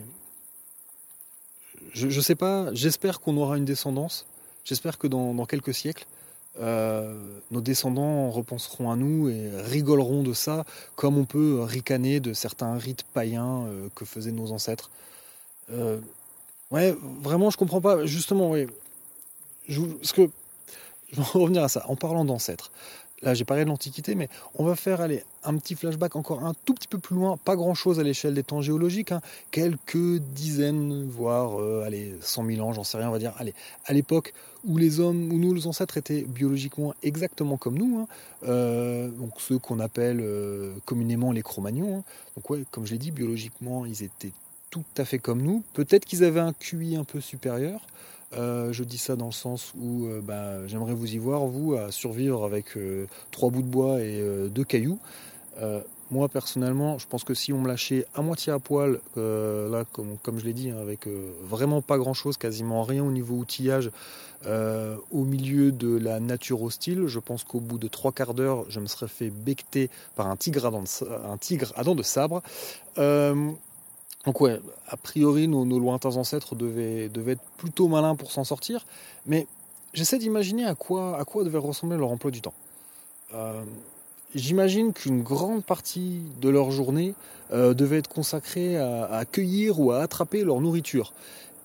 je, 1.94 2.08
ne 2.08 2.22
sais 2.22 2.36
pas, 2.36 2.74
j'espère 2.74 3.20
qu'on 3.20 3.38
aura 3.38 3.58
une 3.58 3.66
descendance. 3.66 4.26
J'espère 4.66 4.98
que 4.98 5.08
dans, 5.08 5.46
quelques 5.46 5.74
siècles, 5.74 6.06
euh, 6.60 7.16
nos 7.52 7.62
descendants 7.62 8.30
repenseront 8.32 8.92
à 8.92 8.96
nous 8.96 9.30
et 9.30 9.50
rigoleront 9.62 10.24
de 10.24 10.34
ça, 10.34 10.66
comme 10.96 11.18
on 11.18 11.26
peut 11.26 11.62
ricaner 11.62 12.20
de 12.20 12.34
certains 12.34 12.78
rites 12.78 13.04
païens 13.14 13.66
euh, 13.68 13.88
que 13.96 14.06
faisaient 14.06 14.32
nos 14.32 14.52
ancêtres. 14.52 14.90
Euh, 15.72 16.00
ouais, 16.72 16.96
vraiment, 17.22 17.50
je 17.50 17.58
comprends 17.58 17.82
pas. 17.82 18.06
Justement, 18.06 18.52
oui. 18.52 18.68
Parce 19.68 20.12
que, 20.12 20.30
je 21.12 21.18
vais 21.18 21.24
revenir 21.34 21.64
à 21.64 21.70
ça. 21.70 21.86
En 21.88 21.96
parlant 21.96 22.26
d'ancêtres, 22.26 22.72
Là, 23.22 23.34
j'ai 23.34 23.44
parlé 23.44 23.64
de 23.66 23.70
l'Antiquité, 23.70 24.16
mais 24.16 24.30
on 24.56 24.64
va 24.64 24.76
faire 24.76 25.02
un 25.44 25.58
petit 25.58 25.76
flashback 25.76 26.16
encore 26.16 26.44
un 26.44 26.54
tout 26.66 26.74
petit 26.74 26.88
peu 26.88 27.00
plus 27.00 27.16
loin, 27.16 27.38
pas 27.38 27.56
grand-chose 27.56 28.00
à 28.00 28.04
l'échelle 28.04 28.34
des 28.34 28.44
temps 28.44 28.62
géologiques, 28.62 29.12
hein. 29.12 29.22
quelques 29.52 30.20
dizaines, 30.34 31.08
voire 31.10 31.60
euh, 31.60 31.84
allez, 31.86 32.16
100 32.22 32.46
000 32.46 32.66
ans, 32.66 32.74
j'en 32.74 32.84
sais 32.84 32.98
rien, 32.98 33.10
on 33.10 33.12
va 33.12 33.20
dire, 33.20 33.34
allez, 33.38 33.54
à 33.86 33.94
l'époque 33.94 34.34
où 34.66 34.78
les 34.78 35.00
hommes, 35.00 35.32
où 35.32 35.38
nos 35.38 35.68
ancêtres 35.68 35.98
étaient 35.98 36.22
biologiquement 36.22 36.94
exactement 37.04 37.58
comme 37.58 37.78
nous, 37.78 38.00
hein, 38.00 38.08
euh, 38.48 39.10
donc 39.10 39.32
ceux 39.40 39.58
qu'on 39.58 39.80
appelle 39.80 40.20
euh, 40.22 40.74
communément 40.86 41.32
les 41.32 41.42
Cro-Magnons. 41.42 41.98
Hein. 41.98 42.04
donc 42.38 42.50
ouais, 42.50 42.64
comme 42.72 42.86
je 42.86 42.94
l'ai 42.94 43.00
dit, 43.00 43.12
biologiquement, 43.12 43.86
ils 43.86 44.04
étaient 44.04 44.34
tout 44.70 44.86
à 44.98 45.06
fait 45.06 45.20
comme 45.20 45.42
nous. 45.42 45.64
Peut-être 45.74 46.06
qu'ils 46.06 46.24
avaient 46.24 46.40
un 46.40 46.54
QI 46.54 46.96
un 46.96 47.04
peu 47.04 47.22
supérieur. 47.22 47.82
Euh, 48.38 48.72
je 48.72 48.84
dis 48.84 49.00
ça 49.00 49.16
dans 49.16 49.26
le 49.26 49.32
sens 49.32 49.74
où 49.80 50.06
euh, 50.06 50.22
bah, 50.22 50.68
j'aimerais 50.68 50.94
vous 50.94 51.14
y 51.14 51.18
voir, 51.18 51.46
vous, 51.46 51.74
à 51.74 51.92
survivre 51.92 52.46
avec 52.46 52.78
euh, 52.78 53.08
trois 53.32 53.50
bouts 53.50 53.64
de 53.64 53.68
bois 53.68 54.02
et 54.02 54.24
deux 54.50 54.64
cailloux. 54.64 55.00
moi, 56.12 56.28
personnellement, 56.28 56.98
je 56.98 57.08
pense 57.08 57.24
que 57.24 57.34
si 57.34 57.54
on 57.54 57.60
me 57.60 57.68
lâchait 57.68 58.06
à 58.16 58.22
moitié 58.22 58.52
à 58.54 58.60
poil, 58.60 59.00
là, 59.16 59.84
comme, 59.92 60.40
je 60.40 60.46
l'ai 60.46 60.54
dit, 60.54 60.70
hein, 60.70 60.78
avec 60.82 61.08
vraiment 61.44 61.82
pas 61.82 61.98
grand-chose, 61.98 62.38
quasiment 62.38 62.84
rien 62.84 63.04
au 63.04 63.12
niveau 63.12 63.36
outillage, 63.36 63.92
au 64.46 65.24
milieu 65.24 65.72
de 65.72 65.98
la 65.98 66.20
nature 66.20 66.62
hostile, 66.62 67.08
je 67.08 67.20
pense 67.20 67.44
qu'au 67.44 67.60
bout 67.60 67.78
de 67.78 67.88
trois 67.88 68.12
quarts 68.12 68.34
d'heure, 68.34 68.66
je 68.70 68.80
me 68.80 68.88
serais 68.88 69.08
fait 69.08 69.30
becter 69.30 69.90
par 70.16 70.28
un 70.28 70.36
tigre 70.36 70.66
à 70.66 71.32
un 71.32 71.38
tigre 71.38 71.74
à 71.76 71.84
dents 71.84 71.96
de 71.96 72.04
sabre. 72.04 72.42
Donc 74.26 74.42
ouais, 74.42 74.60
a 74.88 74.98
priori, 74.98 75.48
nos, 75.48 75.80
lointains 75.80 76.18
ancêtres 76.18 76.56
devaient, 76.56 77.10
être 77.28 77.42
plutôt 77.58 77.88
malins 77.88 78.16
pour 78.16 78.32
s'en 78.32 78.44
sortir, 78.44 78.86
mais 79.26 79.48
j'essaie 79.94 80.18
d'imaginer 80.18 80.66
à 80.66 80.76
quoi, 80.76 81.24
devait 81.44 81.58
ressembler 81.58 81.98
leur 81.98 82.12
emploi 82.12 82.32
du 82.32 82.42
temps. 82.42 82.54
Euh, 83.34 83.64
j'imagine 84.36 84.94
qu'une 84.94 85.24
grande 85.24 85.64
partie 85.64 86.22
de 86.42 86.50
leur 86.50 86.72
journée 86.72 87.14
euh, 87.54 87.74
devait 87.74 88.00
être 88.00 88.10
consacrée 88.10 88.78
à, 88.78 89.24
cueillir 89.26 89.80
ou 89.80 89.92
à 89.92 90.02
attraper 90.02 90.44
leur 90.44 90.60
nourriture. 90.60 91.14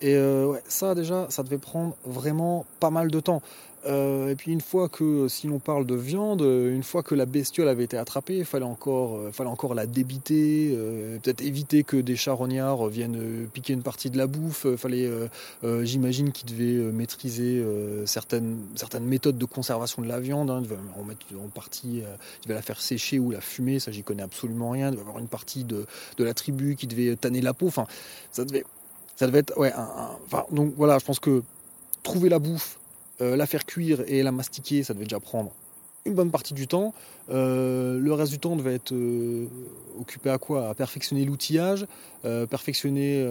Et 0.00 0.14
euh, 0.14 0.54
ça 0.68 0.94
déjà, 0.94 1.26
ça 1.30 1.42
devait 1.42 1.58
prendre 1.58 1.96
vraiment 2.04 2.66
pas 2.78 2.90
mal 2.90 3.10
de 3.10 3.20
temps. 3.20 3.42
Euh, 3.86 4.30
et 4.30 4.34
puis 4.34 4.52
une 4.52 4.60
fois 4.60 4.88
que, 4.88 5.28
si 5.28 5.46
l'on 5.46 5.58
parle 5.58 5.86
de 5.86 5.94
viande, 5.94 6.40
une 6.40 6.82
fois 6.82 7.02
que 7.02 7.14
la 7.14 7.26
bestiole 7.26 7.68
avait 7.68 7.84
été 7.84 7.96
attrapée, 7.96 8.38
il 8.38 8.44
fallait 8.44 8.64
encore, 8.64 9.16
euh, 9.16 9.30
fallait 9.30 9.50
encore 9.50 9.74
la 9.74 9.86
débiter, 9.86 10.74
euh, 10.76 11.18
peut-être 11.18 11.42
éviter 11.42 11.84
que 11.84 11.96
des 11.96 12.16
charognards 12.16 12.86
viennent 12.88 13.46
piquer 13.52 13.74
une 13.74 13.82
partie 13.82 14.10
de 14.10 14.18
la 14.18 14.26
bouffe. 14.26 14.66
fallait, 14.76 15.10
j'imagine, 15.82 16.32
qu'ils 16.32 16.48
devaient 16.50 16.92
maîtriser 16.92 17.64
certaines, 18.06 18.58
certaines 18.76 19.04
méthodes 19.04 19.38
de 19.38 19.44
conservation 19.44 20.02
de 20.02 20.08
la 20.08 20.20
viande. 20.20 20.50
Hein, 20.50 20.62
en 20.96 21.04
en 21.04 21.48
partie, 21.48 21.98
ils 21.98 22.42
devaient 22.44 22.54
la 22.54 22.62
faire 22.62 22.80
sécher 22.80 23.18
ou 23.18 23.30
la 23.30 23.40
fumer, 23.40 23.78
ça 23.78 23.92
j'y 23.92 24.02
connais 24.02 24.22
absolument 24.22 24.70
rien. 24.70 24.88
Il 24.88 24.92
devait 24.92 25.02
avoir 25.02 25.18
une 25.18 25.28
partie 25.28 25.64
de, 25.64 25.86
de, 26.16 26.24
la 26.24 26.34
tribu 26.34 26.76
qui 26.76 26.86
devait 26.86 27.16
tanner 27.16 27.40
la 27.40 27.54
peau. 27.54 27.66
Enfin, 27.66 27.86
ça 28.32 28.44
devait, 28.44 28.64
ça 29.16 29.26
devait 29.26 29.40
être, 29.40 29.56
ouais, 29.58 29.72
donc 30.50 30.74
voilà, 30.76 30.98
je 30.98 31.04
pense 31.04 31.20
que 31.20 31.42
trouver 32.02 32.28
la 32.28 32.38
bouffe 32.38 32.78
euh, 33.20 33.36
la 33.36 33.46
faire 33.46 33.64
cuire 33.64 34.02
et 34.06 34.22
la 34.22 34.32
mastiquer, 34.32 34.82
ça 34.82 34.94
devait 34.94 35.04
déjà 35.04 35.20
prendre 35.20 35.52
une 36.04 36.14
bonne 36.14 36.30
partie 36.30 36.52
du 36.52 36.66
temps. 36.66 36.92
Euh, 37.30 37.98
le 37.98 38.12
reste 38.12 38.32
du 38.32 38.38
temps 38.38 38.56
devait 38.56 38.74
être 38.74 38.92
euh, 38.92 39.46
occupé 39.98 40.28
à 40.28 40.38
quoi? 40.38 40.68
À 40.68 40.74
perfectionner 40.74 41.24
l'outillage, 41.24 41.86
perfectionner 42.22 43.26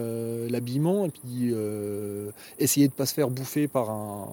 l'habillement, 0.48 1.06
et 1.06 1.10
puis 1.10 1.52
essayer 2.58 2.86
de 2.86 2.92
ne 2.92 2.96
pas 2.96 3.06
se 3.06 3.14
faire 3.14 3.28
bouffer 3.28 3.66
par 3.66 3.90
un, 3.90 4.28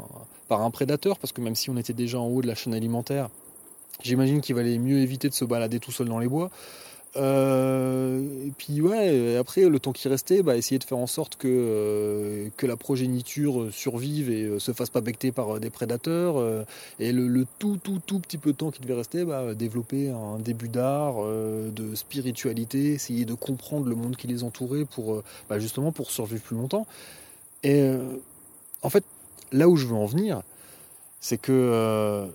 par 0.47 0.61
un 0.61 0.69
prédateur, 0.69 1.17
parce 1.17 1.33
que 1.33 1.41
même 1.41 1.55
si 1.55 1.69
on 1.69 1.77
était 1.77 1.93
déjà 1.93 2.19
en 2.19 2.27
haut 2.27 2.41
de 2.41 2.47
la 2.47 2.55
chaîne 2.55 2.73
alimentaire, 2.73 3.29
j'imagine 4.03 4.41
qu'il 4.41 4.55
valait 4.55 4.77
mieux 4.77 4.99
éviter 4.99 5.29
de 5.29 5.33
se 5.33 5.45
balader 5.45 5.79
tout 5.79 5.91
seul 5.91 6.07
dans 6.07 6.19
les 6.19 6.27
bois. 6.27 6.51
Euh, 7.17 8.47
et 8.47 8.51
puis 8.57 8.79
ouais, 8.79 9.35
après 9.35 9.67
le 9.67 9.79
temps 9.79 9.91
qui 9.91 10.07
restait, 10.07 10.43
bah, 10.43 10.55
essayer 10.55 10.79
de 10.79 10.83
faire 10.83 10.97
en 10.97 11.07
sorte 11.07 11.35
que, 11.35 11.47
euh, 11.49 12.49
la 12.61 12.77
progéniture 12.77 13.67
survive 13.73 14.29
et 14.31 14.43
euh, 14.43 14.59
se 14.59 14.71
fasse 14.71 14.89
pas 14.89 15.01
becter 15.01 15.31
par 15.31 15.59
des 15.59 15.69
prédateurs. 15.69 16.65
et 16.99 17.11
le, 17.11 17.45
tout 17.59 17.77
tout 17.83 17.99
tout 18.05 18.19
petit 18.19 18.37
peu 18.37 18.53
de 18.53 18.57
temps 18.57 18.71
qui 18.71 18.81
devait 18.81 18.93
rester, 18.93 19.25
bah, 19.25 19.53
développer 19.53 20.09
un 20.09 20.39
début 20.39 20.69
d'art, 20.69 21.15
de 21.25 21.95
spiritualité, 21.95 22.93
essayer 22.93 23.25
de 23.25 23.33
comprendre 23.33 23.87
le 23.87 23.95
monde 23.95 24.15
qui 24.15 24.27
les 24.27 24.43
entourait 24.43 24.85
pour 24.85 25.21
bah, 25.49 25.59
justement 25.59 25.91
pour 25.91 26.11
survivre 26.11 26.41
plus 26.41 26.55
longtemps. 26.55 26.85
Et 27.63 27.91
en 28.81 28.89
fait, 28.89 29.03
là 29.51 29.67
où 29.67 29.75
je 29.75 29.87
veux 29.87 29.95
en 29.95 30.05
venir, 30.05 30.41
c'est 31.19 31.37
que 31.39 32.29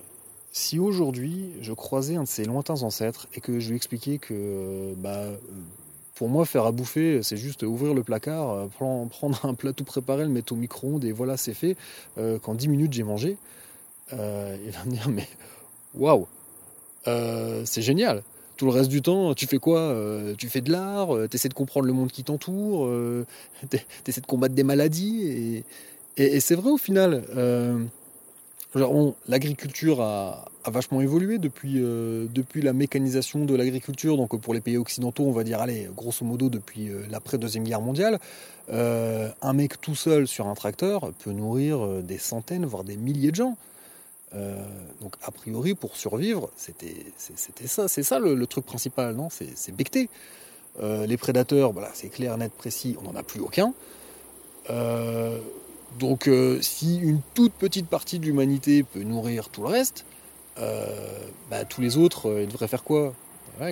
si 0.57 0.79
aujourd'hui 0.79 1.51
je 1.61 1.71
croisais 1.71 2.15
un 2.15 2.23
de 2.23 2.27
ses 2.27 2.43
lointains 2.43 2.81
ancêtres 2.81 3.27
et 3.35 3.41
que 3.41 3.59
je 3.59 3.69
lui 3.69 3.75
expliquais 3.75 4.17
que 4.17 4.33
euh, 4.33 4.93
bah, 4.97 5.25
pour 6.15 6.29
moi 6.29 6.45
faire 6.45 6.65
à 6.65 6.71
bouffer 6.71 7.21
c'est 7.21 7.37
juste 7.37 7.61
ouvrir 7.61 7.93
le 7.93 8.03
placard, 8.03 8.49
euh, 8.49 8.67
prendre 8.67 9.45
un 9.45 9.53
plat 9.53 9.71
tout 9.71 9.83
préparé, 9.83 10.23
le 10.23 10.29
mettre 10.29 10.53
au 10.53 10.55
micro-ondes 10.55 11.05
et 11.05 11.11
voilà 11.11 11.37
c'est 11.37 11.53
fait, 11.53 11.77
euh, 12.17 12.39
qu'en 12.39 12.55
10 12.55 12.69
minutes 12.69 12.93
j'ai 12.93 13.03
mangé, 13.03 13.37
il 14.11 14.17
va 14.17 14.83
me 14.85 14.91
dire 14.91 15.09
mais 15.09 15.27
waouh, 15.93 16.27
c'est 17.05 17.81
génial 17.81 18.23
tout 18.57 18.65
le 18.65 18.71
reste 18.71 18.89
du 18.89 19.03
temps, 19.03 19.35
tu 19.35 19.45
fais 19.45 19.59
quoi 19.59 19.95
Tu 20.39 20.49
fais 20.49 20.61
de 20.61 20.71
l'art, 20.71 21.09
tu 21.29 21.35
essaies 21.35 21.49
de 21.49 21.53
comprendre 21.53 21.85
le 21.85 21.93
monde 21.93 22.11
qui 22.11 22.23
t'entoure, 22.23 22.89
tu 23.69 23.77
essaies 24.07 24.21
de 24.21 24.25
combattre 24.25 24.55
des 24.55 24.63
maladies. 24.63 25.63
et 26.17 26.39
c'est 26.39 26.55
vrai 26.55 26.71
au 26.71 26.79
final 26.79 27.23
l'agriculture 28.75 30.01
a, 30.01 30.45
vachement 30.65 30.99
évolué 30.99 31.37
depuis, 31.37 31.75
euh, 31.77 32.25
depuis 32.29 32.61
la 32.61 32.73
mécanisation 32.73 33.45
de 33.45 33.55
l'agriculture. 33.55 34.17
Donc 34.17 34.39
pour 34.39 34.53
les 34.53 34.61
pays 34.61 34.77
occidentaux, 34.77 35.23
on 35.23 35.31
va 35.31 35.43
dire, 35.43 35.61
allez, 35.61 35.89
grosso 35.95 36.25
modo, 36.25 36.49
depuis 36.49 36.89
euh, 36.89 37.03
l'après-deuxième 37.09 37.63
guerre 37.63 37.81
mondiale, 37.81 38.19
euh, 38.69 39.29
un 39.41 39.53
mec 39.53 39.79
tout 39.79 39.95
seul 39.95 40.27
sur 40.27 40.47
un 40.47 40.55
tracteur 40.55 41.11
peut 41.23 41.31
nourrir 41.31 42.03
des 42.03 42.17
centaines, 42.17 42.65
voire 42.65 42.83
des 42.83 42.97
milliers 42.97 43.31
de 43.31 43.35
gens. 43.35 43.57
donc 45.01 45.15
a 45.23 45.31
priori, 45.31 45.73
pour 45.73 45.95
survivre, 45.95 46.49
c'était 46.57 47.05
ça, 47.65 47.87
c'est 47.87 48.03
ça 48.03 48.19
le, 48.19 48.45
truc 48.45 48.65
principal, 48.65 49.15
non? 49.15 49.29
C'est 49.29 49.73
becter. 49.73 50.09
les 50.81 51.17
prédateurs, 51.17 51.71
voilà, 51.71 51.89
c'est 51.93 52.09
clair, 52.09 52.37
net, 52.37 52.51
précis, 52.51 52.97
on 52.99 53.03
n'en 53.03 53.15
a 53.15 53.23
plus 53.23 53.39
aucun. 53.39 53.73
Donc 55.99 56.27
euh, 56.27 56.59
si 56.61 56.99
une 56.99 57.21
toute 57.33 57.53
petite 57.53 57.87
partie 57.87 58.19
de 58.19 58.25
l'humanité 58.25 58.83
peut 58.83 59.03
nourrir 59.03 59.49
tout 59.49 59.61
le 59.61 59.67
reste, 59.67 60.05
euh, 60.59 60.85
bah, 61.49 61.65
tous 61.65 61.81
les 61.81 61.97
autres, 61.97 62.29
euh, 62.29 62.43
ils 62.43 62.47
devraient 62.47 62.67
faire 62.67 62.83
quoi? 62.83 63.13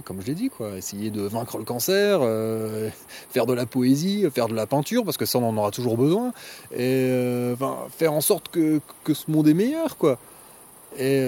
Comme 0.04 0.19
je 0.19 0.25
l'ai 0.25 0.34
dit, 0.34 0.49
quoi, 0.49 0.75
essayer 0.78 1.12
de 1.12 1.21
vaincre 1.21 1.60
le 1.60 1.63
cancer, 1.63 2.21
faire 3.30 3.45
de 3.45 3.54
la 3.54 3.67
poésie, 3.67 4.25
faire 4.34 4.47
de 4.47 4.56
la 4.56 4.65
peinture, 4.65 5.06
parce 5.06 5.15
que 5.15 5.28
ça 5.28 5.38
on 5.38 5.47
en 5.47 5.56
aura 5.58 5.69
toujours 5.69 5.95
besoin, 5.95 6.34
et 6.75 7.54
faire 7.95 8.12
en 8.12 8.21
sorte 8.21 8.49
que, 8.49 8.82
ce 9.06 9.30
monde 9.30 9.47
est 9.47 9.54
meilleur, 9.54 9.97
quoi. 9.97 10.17
Et 10.97 11.23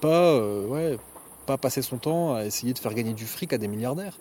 pas, 0.00 0.38
ouais, 0.38 0.96
pas 1.44 1.58
passer 1.58 1.82
son 1.82 1.98
temps 1.98 2.34
à 2.34 2.46
essayer 2.46 2.72
de 2.72 2.78
faire 2.78 2.94
gagner 2.94 3.12
du 3.12 3.26
fric 3.26 3.52
à 3.52 3.58
des 3.58 3.68
milliardaires. 3.68 4.18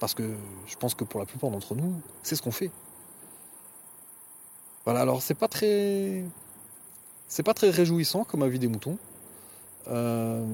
Parce 0.00 0.14
que 0.14 0.22
je 0.66 0.76
pense 0.76 0.94
que 0.94 1.04
pour 1.04 1.20
la 1.20 1.26
plupart 1.26 1.50
d'entre 1.50 1.74
nous, 1.74 1.92
c'est 2.22 2.34
ce 2.34 2.40
qu'on 2.40 2.50
fait. 2.50 2.70
Voilà, 4.84 5.00
alors 5.00 5.22
c'est 5.22 5.34
pas 5.34 5.48
très. 5.48 6.22
C'est 7.28 7.42
pas 7.42 7.54
très 7.54 7.70
réjouissant 7.70 8.24
comme 8.24 8.42
avis 8.42 8.58
des 8.58 8.68
moutons. 8.68 8.98
Euh, 9.88 10.44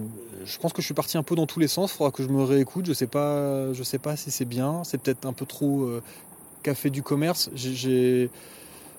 je 0.45 0.59
pense 0.59 0.73
que 0.73 0.81
je 0.81 0.87
suis 0.87 0.95
parti 0.95 1.19
un 1.19 1.23
peu 1.23 1.35
dans 1.35 1.47
tous 1.47 1.61
les 1.61 1.69
sens. 1.69 1.93
Il 1.93 1.97
faudra 1.97 2.11
que 2.11 2.23
je 2.23 2.29
me 2.29 2.43
réécoute. 2.43 2.87
Je 2.87 2.93
sais 2.93 3.07
pas, 3.07 3.73
je 3.73 3.83
sais 3.83 3.99
pas 3.99 4.17
si 4.17 4.31
c'est 4.31 4.45
bien. 4.45 4.83
C'est 4.85 4.99
peut-être 4.99 5.27
un 5.27 5.33
peu 5.33 5.47
trop 5.47 5.83
euh, 5.83 6.03
café 6.63 6.91
du 6.91 7.03
commerce. 7.03 7.51
J'ai, 7.55 8.31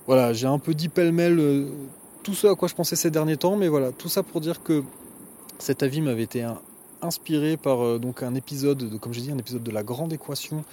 voilà, 0.06 0.32
un 0.50 0.60
peu 0.60 0.74
dit 0.74 0.90
pêle-mêle 0.90 1.40
euh, 1.40 1.70
tout 2.24 2.34
ce 2.34 2.48
à 2.48 2.56
quoi 2.56 2.68
je 2.68 2.76
pensais 2.76 2.96
ces 2.96 3.12
derniers 3.12 3.38
temps. 3.38 3.56
Mais 3.56 3.68
voilà, 3.68 3.92
tout 3.92 4.10
ça 4.10 4.24
pour 4.24 4.42
dire 4.42 4.62
que 4.64 4.84
cet 5.60 5.82
avis 5.82 6.02
m'avait 6.02 6.24
été 6.24 6.46
inspiré 7.02 7.58
par 7.58 8.00
donc 8.00 8.22
un 8.22 8.36
épisode, 8.36 8.78
de, 8.78 8.98
comme 8.98 9.14
j'ai 9.14 9.22
dit, 9.22 9.32
un 9.32 9.38
épisode 9.38 9.64
de 9.64 9.72
la 9.72 9.84
Grande 9.84 10.14
Équation 10.14 10.64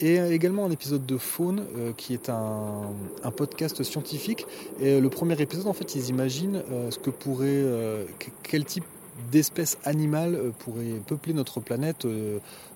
et 0.00 0.18
également 0.18 0.66
un 0.66 0.70
épisode 0.70 1.06
de 1.06 1.16
Faune, 1.16 1.64
euh, 1.76 1.92
qui 1.96 2.12
est 2.12 2.28
un, 2.28 2.92
podcast 3.36 3.82
scientifique. 3.82 4.46
Et 4.80 5.00
le 5.00 5.10
premier 5.10 5.40
épisode, 5.40 5.66
en 5.66 5.72
fait, 5.72 5.94
ils 5.94 6.08
imaginent 6.08 6.62
euh, 6.70 6.90
ce 6.90 6.98
que 6.98 7.10
pourrait, 7.10 7.46
euh, 7.48 8.04
quel 8.42 8.64
type 8.64 8.84
d'espèces 9.32 9.78
animales 9.84 10.52
pourraient 10.58 11.00
peupler 11.06 11.32
notre 11.32 11.58
planète 11.60 12.06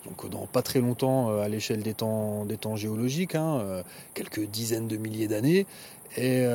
donc 0.06 0.30
dans 0.30 0.46
pas 0.46 0.62
très 0.62 0.80
longtemps 0.80 1.38
à 1.38 1.46
l'échelle 1.48 1.83
des 1.83 1.92
temps, 1.92 2.46
des 2.46 2.56
temps 2.56 2.76
géologiques, 2.76 3.35
hein, 3.35 3.83
quelques 4.14 4.46
dizaines 4.46 4.88
de 4.88 4.96
milliers 4.96 5.28
d'années. 5.28 5.66
Et, 6.16 6.46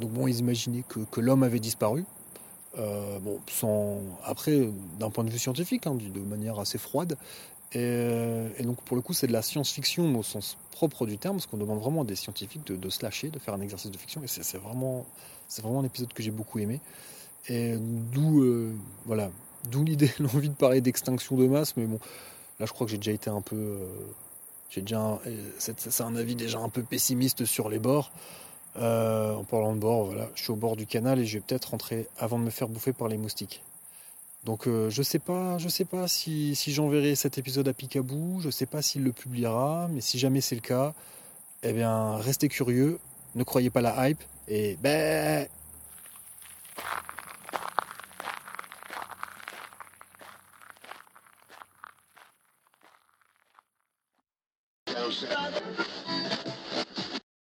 donc 0.00 0.12
bon, 0.12 0.26
ils 0.26 0.38
imaginaient 0.38 0.84
que, 0.88 1.20
l'homme 1.20 1.42
avait 1.42 1.60
disparu. 1.60 2.06
bon, 2.78 4.00
après, 4.24 4.70
d'un 4.98 5.10
point 5.10 5.22
de 5.22 5.30
vue 5.30 5.38
scientifique, 5.38 5.86
hein, 5.86 5.98
de 5.98 6.20
manière 6.20 6.58
assez 6.58 6.78
froide, 6.78 7.18
et, 7.72 8.62
donc 8.62 8.80
pour 8.82 8.96
le 8.96 9.02
coup, 9.02 9.12
c'est 9.12 9.26
de 9.26 9.32
la 9.32 9.42
science-fiction 9.42 10.16
au 10.18 10.22
sens 10.22 10.56
propre 10.70 11.06
du 11.06 11.18
terme, 11.18 11.36
parce 11.36 11.46
qu'on 11.46 11.56
demande 11.56 11.80
vraiment 11.80 12.02
à 12.02 12.04
des 12.04 12.16
scientifiques 12.16 12.66
de, 12.66 12.90
se 12.90 13.02
lâcher, 13.02 13.28
de 13.28 13.38
faire 13.38 13.54
un 13.54 13.60
exercice 13.60 13.90
de 13.90 13.96
fiction. 13.96 14.22
Et 14.22 14.28
c'est 14.28 14.58
vraiment, 14.58 15.04
vraiment 15.58 15.80
un 15.80 15.84
épisode 15.84 16.12
que 16.12 16.22
j'ai 16.22 16.30
beaucoup 16.30 16.58
aimé. 16.58 16.80
Et 17.48 17.76
d'où, 17.78 18.42
euh, 18.42 18.74
voilà, 19.04 19.30
l'idée, 19.72 20.10
l'envie 20.18 20.48
de 20.48 20.54
parler 20.54 20.80
d'extinction 20.80 21.36
de 21.36 21.46
masse. 21.46 21.76
Mais 21.76 21.86
bon, 21.86 21.98
là, 22.60 22.66
je 22.66 22.72
crois 22.72 22.86
que 22.86 22.90
j'ai 22.90 22.98
déjà 22.98 23.12
été 23.12 23.30
un 23.30 23.40
peu, 23.40 23.56
euh, 23.56 24.82
c'est 25.58 26.00
un 26.00 26.16
avis 26.16 26.34
déjà 26.34 26.58
un 26.58 26.68
peu 26.68 26.82
pessimiste 26.82 27.44
sur 27.44 27.68
les 27.68 27.78
bords. 27.78 28.10
Euh, 28.78 29.34
en 29.34 29.44
parlant 29.44 29.74
de 29.74 29.80
bord, 29.80 30.04
voilà, 30.04 30.28
je 30.34 30.42
suis 30.42 30.52
au 30.52 30.56
bord 30.56 30.76
du 30.76 30.86
canal 30.86 31.18
et 31.18 31.24
je 31.24 31.38
vais 31.38 31.44
peut-être 31.46 31.70
rentrer 31.70 32.08
avant 32.18 32.38
de 32.38 32.44
me 32.44 32.50
faire 32.50 32.68
bouffer 32.68 32.92
par 32.92 33.08
les 33.08 33.16
moustiques. 33.16 33.62
Donc 34.46 34.68
euh, 34.68 34.88
je 34.90 35.02
sais 35.02 35.18
pas, 35.18 35.58
je 35.58 35.68
sais 35.68 35.84
pas 35.84 36.06
si, 36.06 36.54
j'enverrai 36.68 37.16
cet 37.16 37.36
épisode 37.36 37.66
à 37.66 37.72
Picaboo, 37.72 38.38
je 38.40 38.48
sais 38.48 38.64
pas 38.64 38.80
s'il 38.80 39.02
le 39.02 39.10
publiera, 39.10 39.88
mais 39.90 40.00
si 40.00 40.20
jamais 40.20 40.40
c'est 40.40 40.54
le 40.54 40.60
cas, 40.60 40.94
eh 41.64 41.72
bien 41.72 42.16
restez 42.18 42.48
curieux, 42.48 43.00
ne 43.34 43.42
croyez 43.42 43.70
pas 43.70 43.80
la 43.80 44.08
hype 44.08 44.22
et 44.46 44.78
ben 44.80 45.48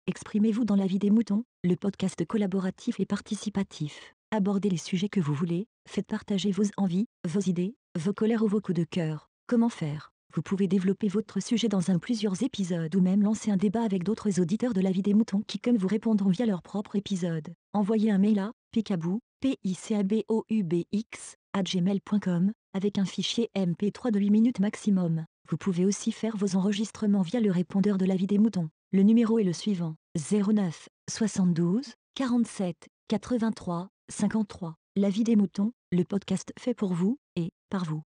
Exprimez-vous 0.08 0.66
dans 0.66 0.76
la 0.76 0.88
vie 0.88 0.98
des 0.98 1.12
moutons, 1.12 1.44
le 1.64 1.76
podcast 1.76 2.26
collaboratif 2.26 3.00
et 3.00 3.06
participatif. 3.06 4.16
Abordez 4.36 4.68
les 4.68 4.76
sujets 4.76 5.08
que 5.08 5.22
vous 5.22 5.34
voulez, 5.34 5.66
faites 5.88 6.08
partager 6.08 6.52
vos 6.52 6.66
envies, 6.76 7.06
vos 7.26 7.40
idées, 7.40 7.78
vos 7.98 8.12
colères 8.12 8.44
ou 8.44 8.50
vos 8.50 8.60
coups 8.60 8.78
de 8.78 8.84
cœur. 8.84 9.30
Comment 9.48 9.70
faire? 9.70 10.12
Vous 10.34 10.42
pouvez 10.42 10.68
développer 10.68 11.08
votre 11.08 11.40
sujet 11.40 11.70
dans 11.70 11.90
un 11.90 12.00
plusieurs 12.00 12.44
épisodes 12.44 12.94
ou 12.98 13.00
même 13.00 13.24
lancer 13.24 13.50
un 13.50 13.56
débat 13.56 13.84
avec 13.84 14.04
d'autres 14.04 14.42
auditeurs 14.42 14.74
de 14.74 14.82
la 14.82 14.92
vie 14.92 15.04
des 15.04 15.14
moutons 15.14 15.42
qui 15.48 15.58
comme 15.58 15.78
vous 15.78 15.88
répondront 15.88 16.32
via 16.32 16.46
leur 16.46 16.62
propre 16.64 16.98
épisode. 16.98 17.54
Envoyez 17.72 18.12
un 18.12 18.18
mail 18.18 18.40
à 18.40 18.52
picaboo, 18.74 19.22
p 19.40 19.58
i 19.64 19.74
c 19.74 19.96
a 19.96 20.04
b 20.04 20.26
o 20.28 20.44
u 20.50 20.64
b 20.64 20.84
x 20.92 21.38
à 21.54 21.64
gmail.com 21.64 22.52
avec 22.74 22.98
un 22.98 23.06
fichier 23.06 23.50
MP3 23.56 24.12
de 24.12 24.20
8 24.20 24.32
minutes 24.32 24.60
maximum. 24.60 25.24
Vous 25.50 25.56
pouvez 25.56 25.86
aussi 25.86 26.12
faire 26.12 26.36
vos 26.36 26.58
enregistrements 26.58 27.22
via 27.22 27.40
le 27.40 27.52
répondeur 27.52 27.98
de 27.98 28.06
la 28.06 28.18
vie 28.18 28.28
des 28.28 28.38
moutons. 28.38 28.68
Le 28.92 29.04
numéro 29.04 29.40
est 29.40 29.46
le 29.46 29.54
suivant 29.54 29.96
09 30.18 30.90
72 31.10 31.94
47 32.16 32.90
83 33.08 33.92
53. 34.10 34.76
La 34.96 35.10
vie 35.10 35.24
des 35.24 35.36
moutons, 35.36 35.74
le 35.92 36.04
podcast 36.04 36.54
fait 36.60 36.74
pour 36.74 36.94
vous 36.94 37.20
et 37.36 37.52
par 37.70 37.86
vous. 37.86 38.04